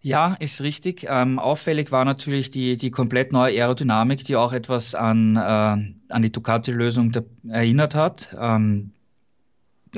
Ja, 0.00 0.34
ist 0.38 0.60
richtig. 0.60 1.06
Ähm, 1.08 1.38
auffällig 1.38 1.90
war 1.90 2.04
natürlich 2.04 2.50
die, 2.50 2.76
die 2.76 2.90
komplett 2.90 3.32
neue 3.32 3.52
Aerodynamik, 3.52 4.24
die 4.24 4.36
auch 4.36 4.52
etwas 4.52 4.94
an, 4.94 5.36
äh, 5.36 5.40
an 5.40 6.22
die 6.22 6.30
Ducati-Lösung 6.30 7.12
erinnert 7.48 7.94
hat. 7.94 8.28
Ähm, 8.40 8.92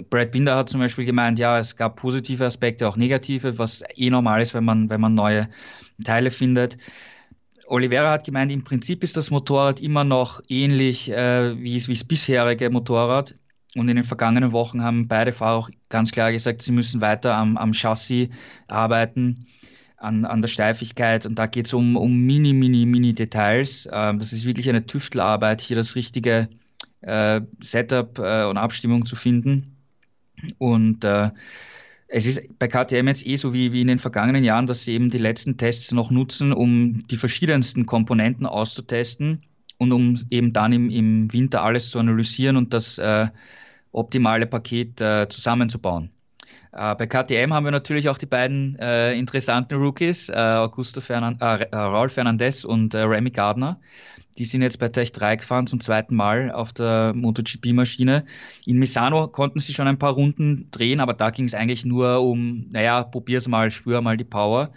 Brad 0.08 0.32
Binder 0.32 0.56
hat 0.56 0.68
zum 0.68 0.80
Beispiel 0.80 1.04
gemeint, 1.04 1.38
ja, 1.38 1.58
es 1.58 1.76
gab 1.76 1.96
positive 1.96 2.46
Aspekte, 2.46 2.88
auch 2.88 2.96
negative, 2.96 3.58
was 3.58 3.82
eh 3.96 4.08
normal 4.08 4.40
ist, 4.40 4.54
wenn 4.54 4.64
man, 4.64 4.88
wenn 4.88 5.00
man 5.00 5.14
neue 5.14 5.48
Teile 6.04 6.30
findet. 6.30 6.78
Oliveira 7.70 8.10
hat 8.10 8.24
gemeint, 8.24 8.50
im 8.50 8.64
Prinzip 8.64 9.04
ist 9.04 9.16
das 9.16 9.30
Motorrad 9.30 9.80
immer 9.80 10.02
noch 10.02 10.40
ähnlich 10.48 11.10
äh, 11.10 11.56
wie, 11.56 11.78
das 11.78 12.04
bisherige 12.04 12.68
Motorrad. 12.68 13.34
Und 13.76 13.88
in 13.88 13.94
den 13.94 14.04
vergangenen 14.04 14.50
Wochen 14.50 14.82
haben 14.82 15.06
beide 15.06 15.32
Fahrer 15.32 15.56
auch 15.56 15.70
ganz 15.88 16.10
klar 16.10 16.32
gesagt, 16.32 16.62
sie 16.62 16.72
müssen 16.72 17.00
weiter 17.00 17.36
am, 17.36 17.56
am 17.56 17.72
Chassis 17.72 18.28
arbeiten, 18.66 19.46
an, 19.98 20.24
an 20.24 20.42
der 20.42 20.48
Steifigkeit. 20.48 21.26
Und 21.26 21.38
da 21.38 21.46
geht 21.46 21.66
es 21.66 21.72
um, 21.72 21.96
um 21.96 22.26
mini, 22.26 22.52
mini, 22.52 22.86
mini 22.86 23.12
Details. 23.12 23.88
Ähm, 23.92 24.18
das 24.18 24.32
ist 24.32 24.44
wirklich 24.44 24.68
eine 24.68 24.84
Tüftelarbeit, 24.84 25.60
hier 25.60 25.76
das 25.76 25.94
richtige 25.94 26.48
äh, 27.02 27.40
Setup 27.60 28.18
äh, 28.18 28.46
und 28.46 28.56
Abstimmung 28.56 29.06
zu 29.06 29.14
finden. 29.14 29.76
Und 30.58 31.04
äh, 31.04 31.30
es 32.12 32.26
ist 32.26 32.59
bei 32.59 32.67
KTM 32.67 33.07
jetzt 33.07 33.25
eh 33.25 33.37
so 33.37 33.52
wie, 33.52 33.73
wie 33.73 33.83
in 33.83 33.87
den 33.87 34.00
vergangenen 34.00 34.43
Jahren, 34.43 34.67
dass 34.67 34.85
sie 34.85 34.93
eben 34.93 35.11
die 35.11 35.19
letzten 35.19 35.57
Tests 35.57 35.93
noch 35.93 36.11
nutzen, 36.11 36.52
um 36.52 37.07
die 37.07 37.17
verschiedensten 37.17 37.87
Komponenten 37.87 38.47
auszutesten 38.47 39.43
und 39.79 39.93
um 39.93 40.17
eben 40.29 40.52
dann 40.52 40.73
im, 40.73 40.90
im 40.90 41.33
Winter 41.33 41.62
alles 41.62 41.90
zu 41.90 42.00
analysieren 42.00 42.57
und 42.57 42.75
das 42.75 42.99
äh, 42.99 43.29
optimale 43.93 44.47
Paket 44.47 45.00
äh, 45.00 45.29
zusammenzubauen. 45.29 46.11
Äh, 46.73 46.97
bei 46.97 47.07
KTM 47.07 47.55
haben 47.55 47.64
wir 47.64 47.71
natürlich 47.71 48.09
auch 48.09 48.19
die 48.19 48.26
beiden 48.26 48.76
äh, 48.81 49.14
interessanten 49.14 49.76
Rookies, 49.76 50.29
äh, 50.29 50.33
Augusto 50.33 51.00
Fernan 51.00 51.38
äh, 51.40 51.76
Raul 51.76 52.11
Fernandez 52.11 52.64
und 52.64 52.93
Remy 52.93 53.31
Gardner. 53.31 53.81
Die 54.40 54.47
sind 54.47 54.62
jetzt 54.62 54.78
bei 54.78 54.88
Tech 54.88 55.12
3 55.12 55.37
gefahren 55.37 55.66
zum 55.66 55.80
zweiten 55.80 56.16
Mal 56.16 56.50
auf 56.50 56.73
der 56.73 57.12
MotoGP-Maschine. 57.14 58.25
In 58.64 58.78
Misano 58.78 59.28
konnten 59.28 59.59
sie 59.59 59.75
schon 59.75 59.87
ein 59.87 59.99
paar 59.99 60.14
Runden 60.14 60.66
drehen, 60.70 61.00
aber 61.00 61.12
da 61.12 61.28
ging 61.28 61.44
es 61.44 61.52
eigentlich 61.52 61.85
nur 61.85 62.23
um, 62.23 62.66
naja, 62.70 63.02
probier's 63.02 63.49
mal, 63.49 63.70
spür 63.70 64.00
mal 64.00 64.16
die 64.16 64.25
Power. 64.25 64.73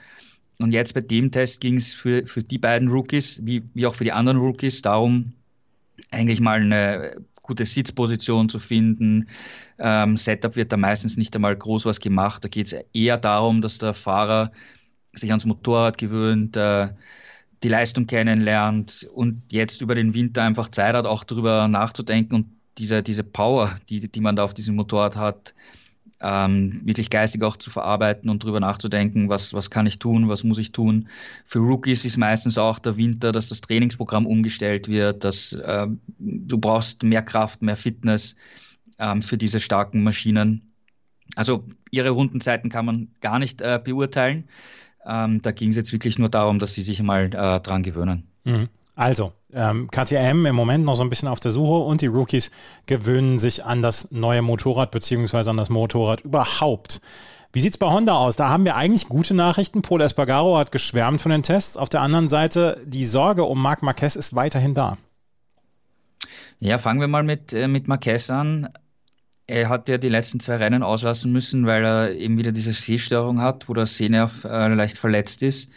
Und 0.60 0.74
jetzt 0.74 0.94
bei 0.94 1.00
dem 1.00 1.32
Test 1.32 1.62
ging 1.62 1.78
es 1.78 1.94
für, 1.94 2.28
für 2.28 2.42
die 2.42 2.58
beiden 2.58 2.90
Rookies, 2.90 3.40
wie, 3.46 3.64
wie 3.74 3.88
auch 3.88 3.96
für 3.96 4.04
die 4.04 4.12
anderen 4.12 4.38
Rookies, 4.38 4.82
darum, 4.82 5.32
eigentlich 6.12 6.42
mal 6.42 6.60
eine 6.60 7.16
gute 7.42 7.66
Sitzposition 7.66 8.50
zu 8.50 8.60
finden. 8.60 9.30
Ähm, 9.80 10.18
Setup 10.18 10.58
wird 10.58 10.74
da 10.74 10.78
meistens 10.78 11.16
nicht 11.16 11.34
einmal 11.38 11.56
groß 11.56 11.86
was 11.86 12.02
gemacht. 12.02 12.44
Da 12.44 12.50
geht 12.50 12.66
es 12.66 12.76
eher 12.92 13.18
darum, 13.18 13.62
dass 13.62 13.78
der 13.78 13.94
Fahrer 13.94 14.52
sich 15.14 15.30
ans 15.30 15.46
Motorrad 15.46 15.98
gewöhnt, 15.98 16.58
äh, 16.58 16.90
die 17.64 17.70
Leistung 17.70 18.08
kennenlernt 18.08 19.08
und 19.14 19.42
jetzt 19.52 19.82
über 19.82 19.96
den 19.96 20.14
Winter 20.14 20.44
einfach 20.44 20.70
Zeit 20.70 20.96
hat, 20.96 21.06
auch 21.06 21.24
darüber 21.24 21.68
nachzudenken 21.68 22.36
und 22.36 22.46
diese, 22.78 23.04
diese 23.04 23.24
Power, 23.24 23.76
die, 23.90 24.12
die 24.12 24.20
man 24.20 24.36
da 24.36 24.44
auf 24.44 24.54
diesem 24.54 24.76
Motorrad 24.76 25.16
hat, 25.16 25.54
ähm, 26.20 26.82
wirklich 26.86 27.10
geistig 27.10 27.44
auch 27.44 27.58
zu 27.58 27.70
verarbeiten 27.70 28.30
und 28.30 28.44
darüber 28.44 28.60
nachzudenken, 28.60 29.30
was, 29.30 29.54
was 29.54 29.70
kann 29.70 29.86
ich 29.86 30.00
tun, 30.00 30.30
was 30.30 30.44
muss 30.44 30.58
ich 30.58 30.72
tun. 30.72 31.10
Für 31.46 31.60
Rookies 31.60 32.06
ist 32.06 32.18
meistens 32.18 32.58
auch 32.58 32.80
der 32.80 32.98
Winter, 32.98 33.32
dass 33.32 33.50
das 33.50 33.62
Trainingsprogramm 33.62 34.26
umgestellt 34.26 34.88
wird, 34.88 35.24
dass 35.24 35.54
äh, 35.54 35.88
du 36.20 36.58
brauchst 36.58 37.04
mehr 37.04 37.22
Kraft, 37.22 37.62
mehr 37.62 37.78
Fitness 37.78 38.36
ähm, 39.00 39.22
für 39.22 39.38
diese 39.38 39.60
starken 39.60 40.02
Maschinen. 40.02 40.74
Also 41.36 41.66
ihre 41.92 42.12
Rundenzeiten 42.12 42.70
kann 42.70 42.86
man 42.86 43.10
gar 43.22 43.40
nicht 43.40 43.62
äh, 43.62 43.80
beurteilen. 43.84 44.48
Ähm, 45.06 45.42
da 45.42 45.52
ging 45.52 45.70
es 45.70 45.76
jetzt 45.76 45.92
wirklich 45.92 46.18
nur 46.18 46.30
darum, 46.30 46.60
dass 46.60 46.74
sie 46.74 46.82
sich 46.82 47.02
mal 47.02 47.26
äh, 47.26 47.60
dran 47.60 47.84
gewöhnen. 47.84 48.28
Mhm. 48.44 48.70
Also, 48.96 49.34
ähm, 49.52 49.90
KTM 49.90 50.46
im 50.46 50.56
Moment 50.56 50.86
noch 50.86 50.96
so 50.96 51.04
ein 51.04 51.10
bisschen 51.10 51.28
auf 51.28 51.40
der 51.40 51.52
Suche 51.52 51.84
und 51.84 52.02
die 52.02 52.08
Rookies 52.08 52.52
gewöhnen 52.86 53.40
sich 53.40 53.66
an 53.66 53.82
das 53.82 54.12
neue 54.12 54.42
Motorrad 54.42 54.92
beziehungsweise 54.92 55.50
an 55.50 55.58
das 55.58 55.70
Motorrad 55.70 56.22
überhaupt. 56.22 57.02
Wie 57.52 57.62
sieht's 57.62 57.78
bei 57.78 57.88
Honda 57.88 58.16
aus? 58.16 58.36
Da 58.36 58.50
haben 58.50 58.66
wir 58.66 58.76
eigentlich 58.76 59.10
gute 59.10 59.36
Nachrichten. 59.36 59.84
Paul 59.84 60.02
Espargaro 60.02 60.58
hat 60.58 60.72
geschwärmt 60.72 61.22
von 61.22 61.32
den 61.32 61.44
Tests. 61.44 61.78
Auf 61.78 61.90
der 61.90 62.02
anderen 62.02 62.30
Seite, 62.30 62.82
die 62.86 63.06
Sorge 63.06 63.44
um 63.44 63.62
Marc 63.62 63.84
Marquez 63.84 64.16
ist 64.16 64.36
weiterhin 64.36 64.74
da. 64.74 64.98
Ja, 66.58 66.78
fangen 66.78 67.00
wir 67.00 67.08
mal 67.08 67.24
mit, 67.24 67.54
äh, 67.54 67.68
mit 67.68 67.88
Marquez 67.88 68.30
an. 68.30 68.70
Er 69.48 69.70
hat 69.70 69.90
ja 69.90 69.98
die 69.98 70.10
letzten 70.10 70.40
zwei 70.40 70.56
Rennen 70.56 70.84
auslassen 70.84 71.32
müssen, 71.32 71.66
weil 71.66 71.84
er 71.84 72.14
eben 72.14 72.38
wieder 72.38 72.52
diese 72.52 72.74
Sehstörung 72.74 73.42
hat, 73.42 73.68
wo 73.68 73.74
der 73.74 73.88
Sehnerv 73.88 74.46
äh, 74.46 74.68
leicht 74.74 74.98
verletzt 74.98 75.44
ist 75.44 75.70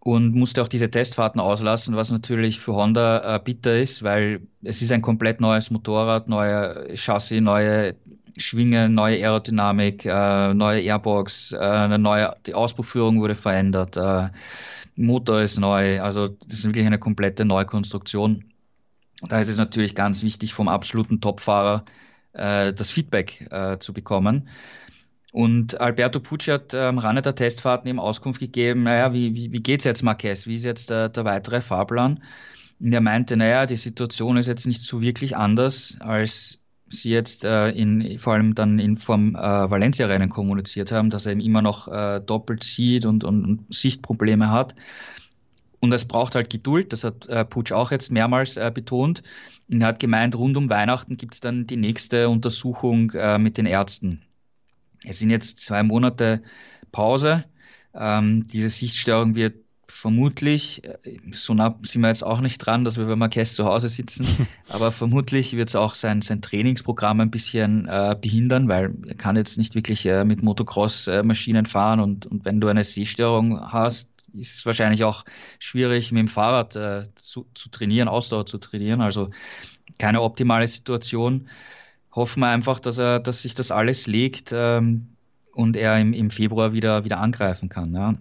und 0.00 0.34
musste 0.34 0.62
auch 0.62 0.68
diese 0.68 0.90
Testfahrten 0.90 1.40
auslassen, 1.40 1.94
was 1.94 2.10
natürlich 2.10 2.58
für 2.58 2.74
Honda 2.74 3.36
äh, 3.36 3.38
bitter 3.38 3.78
ist, 3.80 4.02
weil 4.02 4.40
es 4.62 4.82
ist 4.82 4.90
ein 4.90 5.02
komplett 5.02 5.40
neues 5.40 5.70
Motorrad, 5.70 6.28
neue 6.28 6.92
Chassis, 6.96 7.40
neue 7.40 7.94
Schwinge, 8.36 8.88
neue 8.88 9.16
Aerodynamik, 9.16 10.04
äh, 10.04 10.54
neue 10.54 10.80
Airbox, 10.80 11.52
äh, 11.52 11.58
eine 11.58 11.98
neue, 12.00 12.34
die 12.46 12.54
Auspuffführung 12.54 13.20
wurde 13.20 13.36
verändert, 13.36 13.96
äh, 13.96 14.28
Motor 14.96 15.42
ist 15.42 15.58
neu, 15.58 16.00
also 16.02 16.28
das 16.28 16.58
ist 16.58 16.64
wirklich 16.64 16.86
eine 16.86 16.98
komplette 16.98 17.44
Neukonstruktion. 17.44 18.44
Da 19.22 19.38
ist 19.38 19.48
es 19.48 19.56
natürlich 19.56 19.94
ganz 19.94 20.22
wichtig, 20.24 20.52
vom 20.52 20.68
absoluten 20.68 21.20
Topfahrer 21.20 21.84
äh, 22.32 22.72
das 22.72 22.90
Feedback 22.90 23.46
äh, 23.50 23.78
zu 23.78 23.92
bekommen. 23.92 24.48
Und 25.32 25.80
Alberto 25.80 26.20
Pucci 26.20 26.50
hat 26.50 26.74
am 26.74 26.98
Rande 26.98 27.22
der 27.22 27.34
Testfahrten 27.34 27.88
eben 27.88 27.98
Auskunft 27.98 28.40
gegeben, 28.40 28.82
naja, 28.82 29.14
wie, 29.14 29.34
wie, 29.34 29.50
wie 29.50 29.62
geht's 29.62 29.84
jetzt 29.84 30.02
Marquez? 30.02 30.46
Wie 30.46 30.56
ist 30.56 30.64
jetzt 30.64 30.90
der, 30.90 31.08
der 31.08 31.24
weitere 31.24 31.62
Fahrplan? 31.62 32.22
Und 32.80 32.92
er 32.92 33.00
meinte, 33.00 33.36
naja, 33.36 33.64
die 33.64 33.76
Situation 33.76 34.36
ist 34.36 34.46
jetzt 34.46 34.66
nicht 34.66 34.84
so 34.84 35.00
wirklich 35.00 35.36
anders, 35.36 35.96
als 36.00 36.58
sie 36.90 37.10
jetzt 37.10 37.44
äh, 37.44 37.70
in, 37.70 38.18
vor 38.18 38.34
allem 38.34 38.54
dann 38.54 38.78
in 38.78 38.96
vom 38.96 39.34
äh, 39.34 39.38
Valencia-Rennen 39.38 40.28
kommuniziert 40.28 40.92
haben, 40.92 41.08
dass 41.08 41.26
er 41.26 41.32
eben 41.32 41.40
immer 41.40 41.62
noch 41.62 41.88
äh, 41.88 42.20
doppelt 42.20 42.62
sieht 42.64 43.06
und, 43.06 43.24
und, 43.24 43.44
und, 43.44 43.74
Sichtprobleme 43.74 44.50
hat. 44.50 44.74
Und 45.82 45.92
es 45.92 46.04
braucht 46.04 46.36
halt 46.36 46.48
Geduld, 46.48 46.92
das 46.92 47.02
hat 47.02 47.26
äh, 47.26 47.44
Putsch 47.44 47.72
auch 47.72 47.90
jetzt 47.90 48.12
mehrmals 48.12 48.56
äh, 48.56 48.70
betont. 48.72 49.24
Und 49.68 49.80
er 49.80 49.88
hat 49.88 49.98
gemeint, 49.98 50.36
rund 50.36 50.56
um 50.56 50.70
Weihnachten 50.70 51.16
gibt 51.16 51.34
es 51.34 51.40
dann 51.40 51.66
die 51.66 51.76
nächste 51.76 52.28
Untersuchung 52.28 53.10
äh, 53.10 53.36
mit 53.36 53.58
den 53.58 53.66
Ärzten. 53.66 54.22
Es 55.04 55.18
sind 55.18 55.30
jetzt 55.30 55.58
zwei 55.58 55.82
Monate 55.82 56.40
Pause. 56.92 57.44
Ähm, 57.94 58.46
diese 58.46 58.70
Sichtstörung 58.70 59.34
wird 59.34 59.56
vermutlich, 59.88 60.84
äh, 60.84 61.18
so 61.32 61.52
nah 61.52 61.76
sind 61.82 62.02
wir 62.02 62.08
jetzt 62.08 62.22
auch 62.22 62.40
nicht 62.40 62.58
dran, 62.58 62.84
dass 62.84 62.96
wir 62.96 63.06
bei 63.06 63.16
Marquez 63.16 63.54
zu 63.54 63.64
Hause 63.64 63.88
sitzen, 63.88 64.24
aber 64.68 64.92
vermutlich 64.92 65.56
wird 65.56 65.68
es 65.68 65.74
auch 65.74 65.96
sein, 65.96 66.22
sein 66.22 66.42
Trainingsprogramm 66.42 67.18
ein 67.18 67.32
bisschen 67.32 67.88
äh, 67.88 68.16
behindern, 68.18 68.68
weil 68.68 68.94
er 69.08 69.16
kann 69.16 69.34
jetzt 69.34 69.58
nicht 69.58 69.74
wirklich 69.74 70.06
äh, 70.06 70.24
mit 70.24 70.44
Motocross-Maschinen 70.44 71.66
fahren 71.66 71.98
und, 71.98 72.26
und 72.26 72.44
wenn 72.44 72.60
du 72.60 72.68
eine 72.68 72.84
Sehstörung 72.84 73.60
hast, 73.72 74.11
ist 74.34 74.64
wahrscheinlich 74.66 75.04
auch 75.04 75.24
schwierig, 75.58 76.12
mit 76.12 76.20
dem 76.20 76.28
Fahrrad 76.28 76.76
äh, 76.76 77.04
zu, 77.14 77.46
zu 77.54 77.68
trainieren, 77.70 78.08
Ausdauer 78.08 78.46
zu 78.46 78.58
trainieren. 78.58 79.00
Also 79.00 79.30
keine 79.98 80.22
optimale 80.22 80.68
Situation 80.68 81.48
hoffen 82.12 82.40
wir 82.40 82.48
einfach, 82.48 82.78
dass 82.78 82.98
er, 82.98 83.20
dass 83.20 83.42
sich 83.42 83.54
das 83.54 83.70
alles 83.70 84.06
legt 84.06 84.52
ähm, 84.52 85.08
und 85.52 85.76
er 85.76 85.98
im, 85.98 86.12
im 86.12 86.30
Februar 86.30 86.72
wieder, 86.72 87.04
wieder 87.04 87.18
angreifen 87.18 87.68
kann. 87.68 87.94
Ja. 87.94 88.14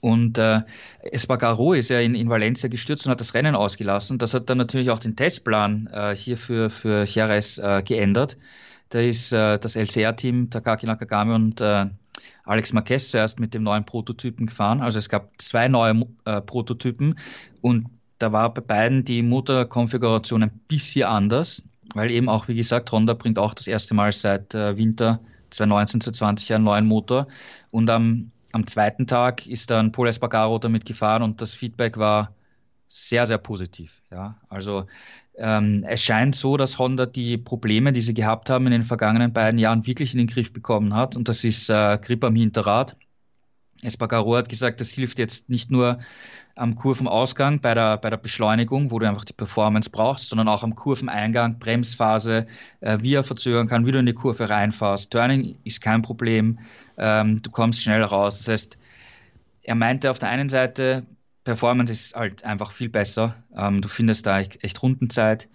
Und 0.00 0.38
äh, 0.38 0.62
Espargaro 1.02 1.72
ist 1.72 1.88
ja 1.88 2.00
in, 2.00 2.14
in 2.14 2.28
Valencia 2.28 2.68
gestürzt 2.68 3.06
und 3.06 3.10
hat 3.10 3.20
das 3.20 3.34
Rennen 3.34 3.54
ausgelassen. 3.54 4.18
Das 4.18 4.34
hat 4.34 4.48
dann 4.48 4.58
natürlich 4.58 4.90
auch 4.90 5.00
den 5.00 5.16
Testplan 5.16 5.88
äh, 5.92 6.14
hier 6.14 6.38
für, 6.38 6.70
für 6.70 7.04
Jerez 7.04 7.58
äh, 7.58 7.82
geändert. 7.82 8.36
Da 8.90 9.00
ist 9.00 9.32
äh, 9.32 9.58
das 9.58 9.74
LCR-Team 9.74 10.50
Takaki 10.50 10.86
Nakagami 10.86 11.34
und 11.34 11.60
äh, 11.60 11.86
Alex 12.48 12.72
Marquez 12.72 13.10
zuerst 13.10 13.40
mit 13.40 13.54
dem 13.54 13.62
neuen 13.62 13.84
Prototypen 13.84 14.46
gefahren. 14.46 14.80
Also 14.80 14.98
es 14.98 15.08
gab 15.08 15.30
zwei 15.38 15.68
neue 15.68 16.06
äh, 16.24 16.40
Prototypen 16.40 17.18
und 17.60 17.86
da 18.18 18.32
war 18.32 18.52
bei 18.52 18.62
beiden 18.62 19.04
die 19.04 19.22
Motorkonfiguration 19.22 20.42
ein 20.42 20.60
bisschen 20.66 21.04
anders 21.04 21.62
weil 21.94 22.10
eben 22.10 22.28
auch, 22.28 22.48
wie 22.48 22.54
gesagt, 22.54 22.92
Honda 22.92 23.14
bringt 23.14 23.38
auch 23.38 23.54
das 23.54 23.66
erste 23.66 23.94
Mal 23.94 24.12
seit 24.12 24.54
äh, 24.54 24.76
Winter 24.76 25.20
2019, 25.50 26.00
2020 26.02 26.54
einen 26.54 26.64
neuen 26.64 26.86
Motor. 26.86 27.26
Und 27.70 27.88
am, 27.90 28.30
am 28.52 28.66
zweiten 28.66 29.06
Tag 29.06 29.46
ist 29.46 29.70
dann 29.70 29.92
Paul 29.92 30.08
Espargaro 30.08 30.58
damit 30.58 30.84
gefahren 30.84 31.22
und 31.22 31.40
das 31.40 31.54
Feedback 31.54 31.96
war 31.96 32.34
sehr, 32.88 33.26
sehr 33.26 33.38
positiv. 33.38 34.02
Ja, 34.10 34.40
also 34.48 34.86
ähm, 35.36 35.84
es 35.86 36.02
scheint 36.02 36.34
so, 36.34 36.56
dass 36.56 36.78
Honda 36.78 37.06
die 37.06 37.38
Probleme, 37.38 37.92
die 37.92 38.00
sie 38.00 38.14
gehabt 38.14 38.50
haben 38.50 38.66
in 38.66 38.72
den 38.72 38.82
vergangenen 38.82 39.32
beiden 39.32 39.58
Jahren, 39.58 39.86
wirklich 39.86 40.12
in 40.12 40.18
den 40.18 40.26
Griff 40.26 40.52
bekommen 40.52 40.94
hat. 40.94 41.16
Und 41.16 41.28
das 41.28 41.44
ist 41.44 41.68
äh, 41.68 41.98
Grip 42.02 42.24
am 42.24 42.34
Hinterrad. 42.34 42.96
Espargaro 43.82 44.36
hat 44.36 44.48
gesagt, 44.48 44.80
das 44.80 44.90
hilft 44.90 45.18
jetzt 45.20 45.48
nicht 45.48 45.70
nur 45.70 46.00
am 46.56 46.74
Kurvenausgang 46.74 47.60
bei 47.60 47.74
der, 47.74 47.98
bei 47.98 48.10
der 48.10 48.16
Beschleunigung, 48.16 48.90
wo 48.90 48.98
du 48.98 49.08
einfach 49.08 49.24
die 49.24 49.32
Performance 49.32 49.90
brauchst, 49.90 50.28
sondern 50.28 50.48
auch 50.48 50.64
am 50.64 50.74
Kurveneingang, 50.74 51.60
Bremsphase, 51.60 52.48
äh, 52.80 52.98
wie 53.00 53.14
er 53.14 53.22
verzögern 53.22 53.68
kann, 53.68 53.86
wie 53.86 53.92
du 53.92 54.00
in 54.00 54.06
die 54.06 54.14
Kurve 54.14 54.50
reinfährst. 54.50 55.12
Turning 55.12 55.56
ist 55.62 55.80
kein 55.80 56.02
Problem, 56.02 56.58
ähm, 56.96 57.40
du 57.40 57.50
kommst 57.50 57.82
schnell 57.82 58.02
raus. 58.02 58.38
Das 58.38 58.48
heißt, 58.48 58.78
er 59.62 59.74
meinte 59.76 60.10
auf 60.10 60.18
der 60.18 60.30
einen 60.30 60.48
Seite, 60.48 61.06
Performance 61.48 61.90
ist 61.90 62.14
halt 62.14 62.44
einfach 62.44 62.72
viel 62.72 62.90
besser. 62.90 63.34
Ähm, 63.56 63.80
du 63.80 63.88
findest 63.88 64.26
da 64.26 64.38
echt, 64.40 64.82
Rundenzeit. 64.82 65.48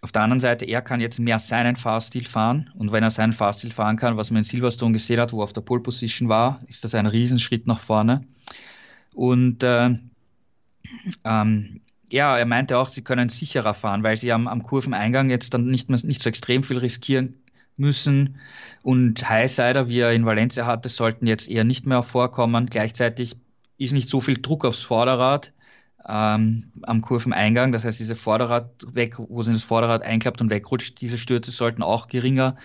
Auf 0.00 0.10
der 0.10 0.22
anderen 0.22 0.40
Seite, 0.40 0.64
er 0.64 0.80
kann 0.80 1.02
jetzt 1.02 1.20
mehr 1.20 1.38
seinen 1.38 1.76
Fahrstil 1.76 2.26
fahren. 2.26 2.70
Und 2.78 2.92
wenn 2.92 3.02
er 3.02 3.10
seinen 3.10 3.34
Fahrstil 3.34 3.72
fahren 3.72 3.98
kann, 3.98 4.16
was 4.16 4.30
man 4.30 4.38
in 4.38 4.44
Silverstone 4.44 4.94
gesehen 4.94 5.20
hat, 5.20 5.34
wo 5.34 5.42
er 5.42 5.44
auf 5.44 5.52
der 5.52 5.60
Pole 5.60 5.82
Position 5.82 6.30
war, 6.30 6.62
ist 6.66 6.82
das 6.82 6.94
ein 6.94 7.04
Riesenschritt 7.04 7.66
nach 7.66 7.80
vorne. 7.80 8.24
Und 9.12 9.62
äh, 9.62 9.90
ähm, 11.24 11.80
ja, 12.10 12.38
er 12.38 12.46
meinte 12.46 12.78
auch, 12.78 12.88
sie 12.88 13.04
können 13.04 13.28
sicherer 13.28 13.74
fahren, 13.74 14.02
weil 14.02 14.16
sie 14.16 14.32
am, 14.32 14.48
am 14.48 14.62
Kurveneingang 14.62 15.28
jetzt 15.28 15.52
dann 15.52 15.66
nicht, 15.66 15.90
mehr, 15.90 16.00
nicht 16.04 16.22
so 16.22 16.30
extrem 16.30 16.64
viel 16.64 16.78
riskieren 16.78 17.34
müssen. 17.76 18.38
Und 18.80 19.28
Highsider, 19.28 19.88
wie 19.88 20.00
er 20.00 20.12
in 20.14 20.24
Valencia 20.24 20.64
hatte, 20.64 20.88
sollten 20.88 21.26
jetzt 21.26 21.50
eher 21.50 21.64
nicht 21.64 21.84
mehr 21.84 22.02
vorkommen. 22.02 22.64
Gleichzeitig 22.64 23.36
ist 23.78 23.92
nicht 23.92 24.08
so 24.08 24.20
viel 24.20 24.40
Druck 24.40 24.64
aufs 24.64 24.80
Vorderrad 24.80 25.52
ähm, 26.06 26.72
am 26.82 27.00
Kurveneingang. 27.00 27.72
Das 27.72 27.84
heißt, 27.84 27.98
diese 27.98 28.16
Vorderrad 28.16 28.70
weg, 28.86 29.16
wo 29.18 29.42
sie 29.42 29.52
das 29.52 29.62
Vorderrad 29.62 30.02
einklappt 30.02 30.40
und 30.40 30.50
wegrutscht, 30.50 31.00
diese 31.00 31.18
Stürze 31.18 31.50
sollten 31.50 31.82
auch 31.82 32.08
geringer 32.08 32.56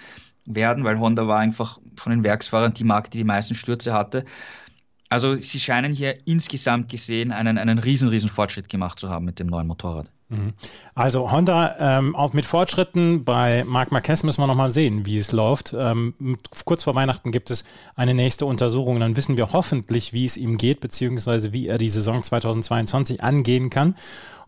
werden, 0.46 0.84
weil 0.84 1.00
Honda 1.00 1.28
war 1.28 1.40
einfach 1.40 1.80
von 1.96 2.12
den 2.12 2.24
Werksfahrern 2.24 2.74
die 2.74 2.84
Marke, 2.84 3.10
die 3.10 3.20
die 3.20 3.24
meisten 3.24 3.56
Stürze 3.56 3.94
hatte. 3.94 4.26
Also 5.10 5.36
sie 5.36 5.60
scheinen 5.60 5.94
hier 5.94 6.28
insgesamt 6.28 6.90
gesehen 6.90 7.32
einen, 7.32 7.58
einen 7.58 7.80
riesen, 7.80 8.10
riesen 8.10 8.30
Fortschritt 8.30 8.70
gemacht 8.70 9.00
zu 9.00 9.10
haben 9.10 9.26
mit 9.26 9.40
dem 9.40 9.48
neuen 9.48 9.68
Motorrad. 9.68 10.10
Mhm. 10.30 10.54
Also 10.94 11.32
Honda 11.32 11.76
ähm, 11.80 12.16
auch 12.16 12.34
mit 12.34 12.46
Fortschritten 12.46 13.24
bei 13.24 13.64
Marc 13.66 13.92
Marquez 13.92 14.24
müssen 14.24 14.42
wir 14.42 14.48
nochmal 14.48 14.72
sehen, 14.72 15.06
wie 15.06 15.18
es 15.18 15.32
läuft. 15.32 15.74
Ähm, 15.78 16.38
kurz 16.66 16.84
vor 16.84 16.96
Weihnachten 16.96 17.32
gibt 17.32 17.50
es 17.50 17.64
eine 17.96 18.14
nächste 18.14 18.46
Untersuchung. 18.46 19.00
Dann 19.00 19.16
wissen 19.16 19.38
wir 19.38 19.54
hoffentlich, 19.54 20.12
wie 20.12 20.26
es 20.26 20.36
ihm 20.36 20.58
geht, 20.58 20.82
beziehungsweise 20.82 21.54
wie 21.54 21.68
er 21.68 21.78
die 21.78 21.90
Saison 21.90 22.22
2022 22.22 23.24
angehen 23.24 23.70
kann. 23.70 23.96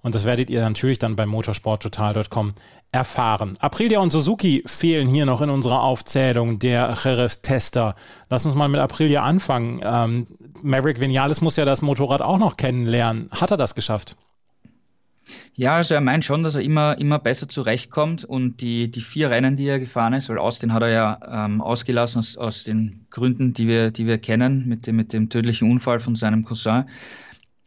Und 0.02 0.16
das 0.16 0.26
werdet 0.26 0.50
ihr 0.50 0.62
natürlich 0.62 1.00
dann 1.00 1.16
bei 1.16 1.26
motorsporttotal.com 1.26 2.54
erfahren. 2.92 3.58
Aprilia 3.60 4.00
und 4.00 4.10
Suzuki 4.10 4.64
fehlen 4.66 5.08
hier 5.08 5.26
noch 5.26 5.42
in 5.42 5.50
unserer 5.50 5.84
Aufzählung 5.84 6.58
der 6.60 6.96
Jerez-Tester. 7.04 7.96
Lass 8.30 8.46
uns 8.46 8.56
mal 8.56 8.70
mit 8.70 8.80
Aprilia 8.80 9.24
anfangen. 9.24 9.82
Ähm, 9.84 10.28
Maverick 10.62 11.00
Vinales 11.00 11.42
muss 11.42 11.58
ja 11.58 11.66
das 11.66 11.82
Motorrad 11.82 12.22
auch 12.22 12.38
noch 12.38 12.58
kennenlernen. 12.58 13.30
Hat 13.32 13.52
er 13.52 13.58
das 13.58 13.76
geschafft? 13.76 14.16
Ja, 15.54 15.76
also 15.76 15.94
er 15.94 16.02
meint 16.02 16.26
schon, 16.26 16.44
dass 16.44 16.56
er 16.56 16.62
immer, 16.62 16.98
immer 16.98 17.20
besser 17.20 17.48
zurechtkommt 17.48 18.24
und 18.26 18.62
die, 18.62 18.90
die 18.90 19.02
vier 19.02 19.30
Rennen, 19.30 19.56
die 19.56 19.68
er 19.68 19.80
gefahren 19.80 20.14
ist, 20.14 20.30
weil 20.30 20.38
Austin 20.38 20.74
hat 20.74 20.82
er 20.82 20.90
ja 20.90 21.46
ähm, 21.46 21.62
ausgelassen 21.62 22.20
aus, 22.20 22.38
aus 22.38 22.64
den 22.64 23.06
Gründen, 23.10 23.54
die 23.54 23.68
wir, 23.68 23.92
die 23.92 24.08
wir 24.08 24.18
kennen, 24.18 24.68
mit 24.68 24.88
dem, 24.88 24.96
mit 24.96 25.14
dem 25.14 25.30
tödlichen 25.30 25.70
Unfall 25.70 26.00
von 26.00 26.16
seinem 26.16 26.46
Cousin. 26.46 26.86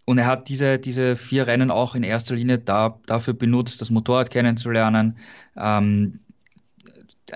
Und 0.05 0.19
er 0.19 0.27
hat 0.27 0.49
diese, 0.49 0.79
diese 0.79 1.17
vier 1.17 1.47
Rennen 1.47 1.71
auch 1.71 1.95
in 1.95 2.03
erster 2.03 2.35
Linie 2.35 2.59
da, 2.59 2.99
dafür 3.07 3.35
benutzt, 3.35 3.81
das 3.81 3.91
Motorrad 3.91 4.31
kennenzulernen, 4.31 5.17
ähm, 5.57 6.21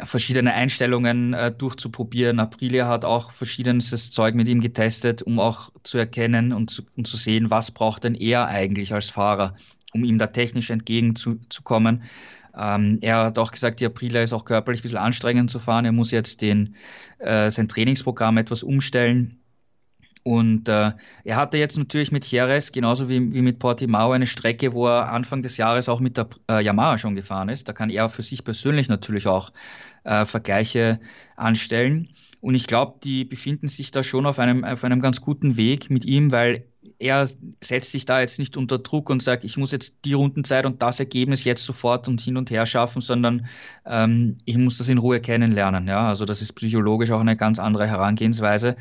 verschiedene 0.04 0.52
Einstellungen 0.52 1.32
äh, 1.32 1.50
durchzuprobieren. 1.52 2.40
Aprilia 2.40 2.88
hat 2.88 3.04
auch 3.04 3.30
verschiedenes 3.30 4.10
Zeug 4.10 4.34
mit 4.34 4.48
ihm 4.48 4.60
getestet, 4.60 5.22
um 5.22 5.38
auch 5.38 5.70
zu 5.84 5.96
erkennen 5.98 6.52
und 6.52 6.70
zu, 6.70 6.82
und 6.96 7.06
zu 7.06 7.16
sehen, 7.16 7.50
was 7.50 7.70
braucht 7.70 8.04
denn 8.04 8.14
er 8.14 8.48
eigentlich 8.48 8.92
als 8.92 9.10
Fahrer, 9.10 9.54
um 9.92 10.04
ihm 10.04 10.18
da 10.18 10.28
technisch 10.28 10.70
entgegenzukommen. 10.70 12.04
Ähm, 12.56 12.98
er 13.02 13.18
hat 13.26 13.38
auch 13.38 13.52
gesagt, 13.52 13.80
die 13.80 13.86
Aprilia 13.86 14.22
ist 14.22 14.32
auch 14.32 14.44
körperlich 14.44 14.80
ein 14.80 14.82
bisschen 14.82 14.98
anstrengend 14.98 15.50
zu 15.50 15.58
fahren. 15.60 15.84
Er 15.84 15.92
muss 15.92 16.10
jetzt 16.10 16.42
den, 16.42 16.76
äh, 17.18 17.50
sein 17.50 17.68
Trainingsprogramm 17.68 18.38
etwas 18.38 18.62
umstellen 18.62 19.40
Und 20.22 20.68
äh, 20.68 20.92
er 21.24 21.36
hatte 21.36 21.56
jetzt 21.56 21.78
natürlich 21.78 22.10
mit 22.10 22.28
Jerez, 22.28 22.72
genauso 22.72 23.08
wie, 23.08 23.32
wie 23.32 23.42
mit 23.42 23.60
Portimao, 23.60 24.10
eine 24.10 24.26
Strecke, 24.26 24.72
wo 24.72 24.88
er 24.88 25.12
Anfang 25.12 25.42
des 25.42 25.56
Jahres 25.56 25.88
auch 25.88 26.00
mit 26.00 26.16
der 26.16 26.28
äh, 26.50 26.64
Yamaha 26.64 26.98
schon 26.98 27.14
gefahren 27.14 27.48
ist. 27.48 27.68
Da 27.68 27.72
kann 27.72 27.90
er 27.90 28.08
für 28.10 28.22
sich 28.22 28.42
persönlich 28.42 28.88
natürlich 28.88 29.28
auch 29.28 29.52
äh, 30.02 30.26
Vergleiche 30.26 30.98
anstellen. 31.36 32.10
Und 32.40 32.56
ich 32.56 32.66
glaube, 32.66 32.98
die 33.04 33.24
befinden 33.24 33.68
sich 33.68 33.92
da 33.92 34.02
schon 34.02 34.26
auf 34.26 34.40
einem, 34.40 34.64
auf 34.64 34.82
einem 34.82 35.00
ganz 35.00 35.20
guten 35.20 35.56
Weg 35.56 35.90
mit 35.90 36.04
ihm, 36.04 36.32
weil 36.32 36.66
er 36.98 37.28
setzt 37.62 37.92
sich 37.92 38.04
da 38.04 38.20
jetzt 38.20 38.38
nicht 38.38 38.56
unter 38.56 38.78
Druck 38.78 39.10
und 39.10 39.22
sagt, 39.22 39.44
ich 39.44 39.56
muss 39.56 39.72
jetzt 39.72 39.96
die 40.04 40.14
Rundenzeit 40.14 40.66
und 40.66 40.80
das 40.82 40.98
Ergebnis 41.00 41.44
jetzt 41.44 41.64
sofort 41.64 42.08
und 42.08 42.20
hin 42.20 42.36
und 42.36 42.50
her 42.50 42.66
schaffen, 42.66 43.00
sondern 43.02 43.46
ähm, 43.84 44.38
ich 44.44 44.56
muss 44.56 44.78
das 44.78 44.88
in 44.88 44.98
Ruhe 44.98 45.20
kennenlernen. 45.20 45.86
Ja? 45.88 46.08
Also 46.08 46.24
das 46.24 46.42
ist 46.42 46.52
psychologisch 46.54 47.10
auch 47.10 47.20
eine 47.20 47.36
ganz 47.36 47.58
andere 47.58 47.86
Herangehensweise 47.86 48.76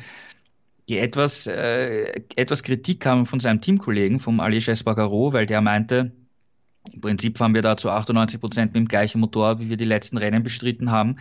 die 0.88 0.98
etwas, 0.98 1.46
äh, 1.46 2.12
etwas 2.36 2.62
Kritik 2.62 3.00
kam 3.00 3.26
von 3.26 3.40
seinem 3.40 3.60
Teamkollegen, 3.60 4.20
vom 4.20 4.40
Aleix 4.40 4.68
Espargaro, 4.68 5.32
weil 5.32 5.46
der 5.46 5.60
meinte, 5.60 6.12
im 6.92 7.00
Prinzip 7.00 7.38
fahren 7.38 7.54
wir 7.54 7.62
da 7.62 7.76
zu 7.76 7.90
98 7.90 8.40
Prozent 8.40 8.74
mit 8.74 8.80
dem 8.80 8.88
gleichen 8.88 9.20
Motor, 9.20 9.60
wie 9.60 9.68
wir 9.68 9.76
die 9.76 9.84
letzten 9.84 10.16
Rennen 10.16 10.42
bestritten 10.42 10.90
haben. 10.90 11.16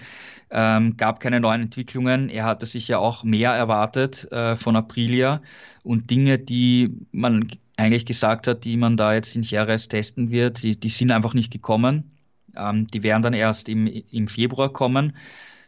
Ähm, 0.52 0.98
gab 0.98 1.20
keine 1.20 1.40
neuen 1.40 1.62
Entwicklungen. 1.62 2.30
Er 2.30 2.46
hatte 2.46 2.66
sich 2.66 2.88
ja 2.88 3.00
auch 3.00 3.24
mehr 3.24 3.52
erwartet 3.52 4.32
äh, 4.32 4.56
von 4.56 4.76
Aprilia 4.76 5.42
und 5.84 6.10
Dinge, 6.10 6.40
die 6.40 6.96
man 7.12 7.50
eigentlich 7.78 8.06
gesagt 8.06 8.48
hat, 8.48 8.64
die 8.64 8.78
man 8.78 8.98
da 8.98 9.14
jetzt 9.14 9.36
in 9.36 9.44
Jerez 9.44 9.88
testen 9.88 10.32
wird, 10.32 10.64
die, 10.64 10.80
die 10.80 10.90
sind 10.90 11.12
einfach 11.12 11.34
nicht 11.34 11.52
gekommen. 11.52 12.12
Ähm, 12.56 12.88
die 12.88 13.04
werden 13.04 13.24
dann 13.24 13.34
erst 13.34 13.70
im, 13.70 13.88
im 13.88 14.28
Februar 14.28 14.72
kommen. 14.72 15.16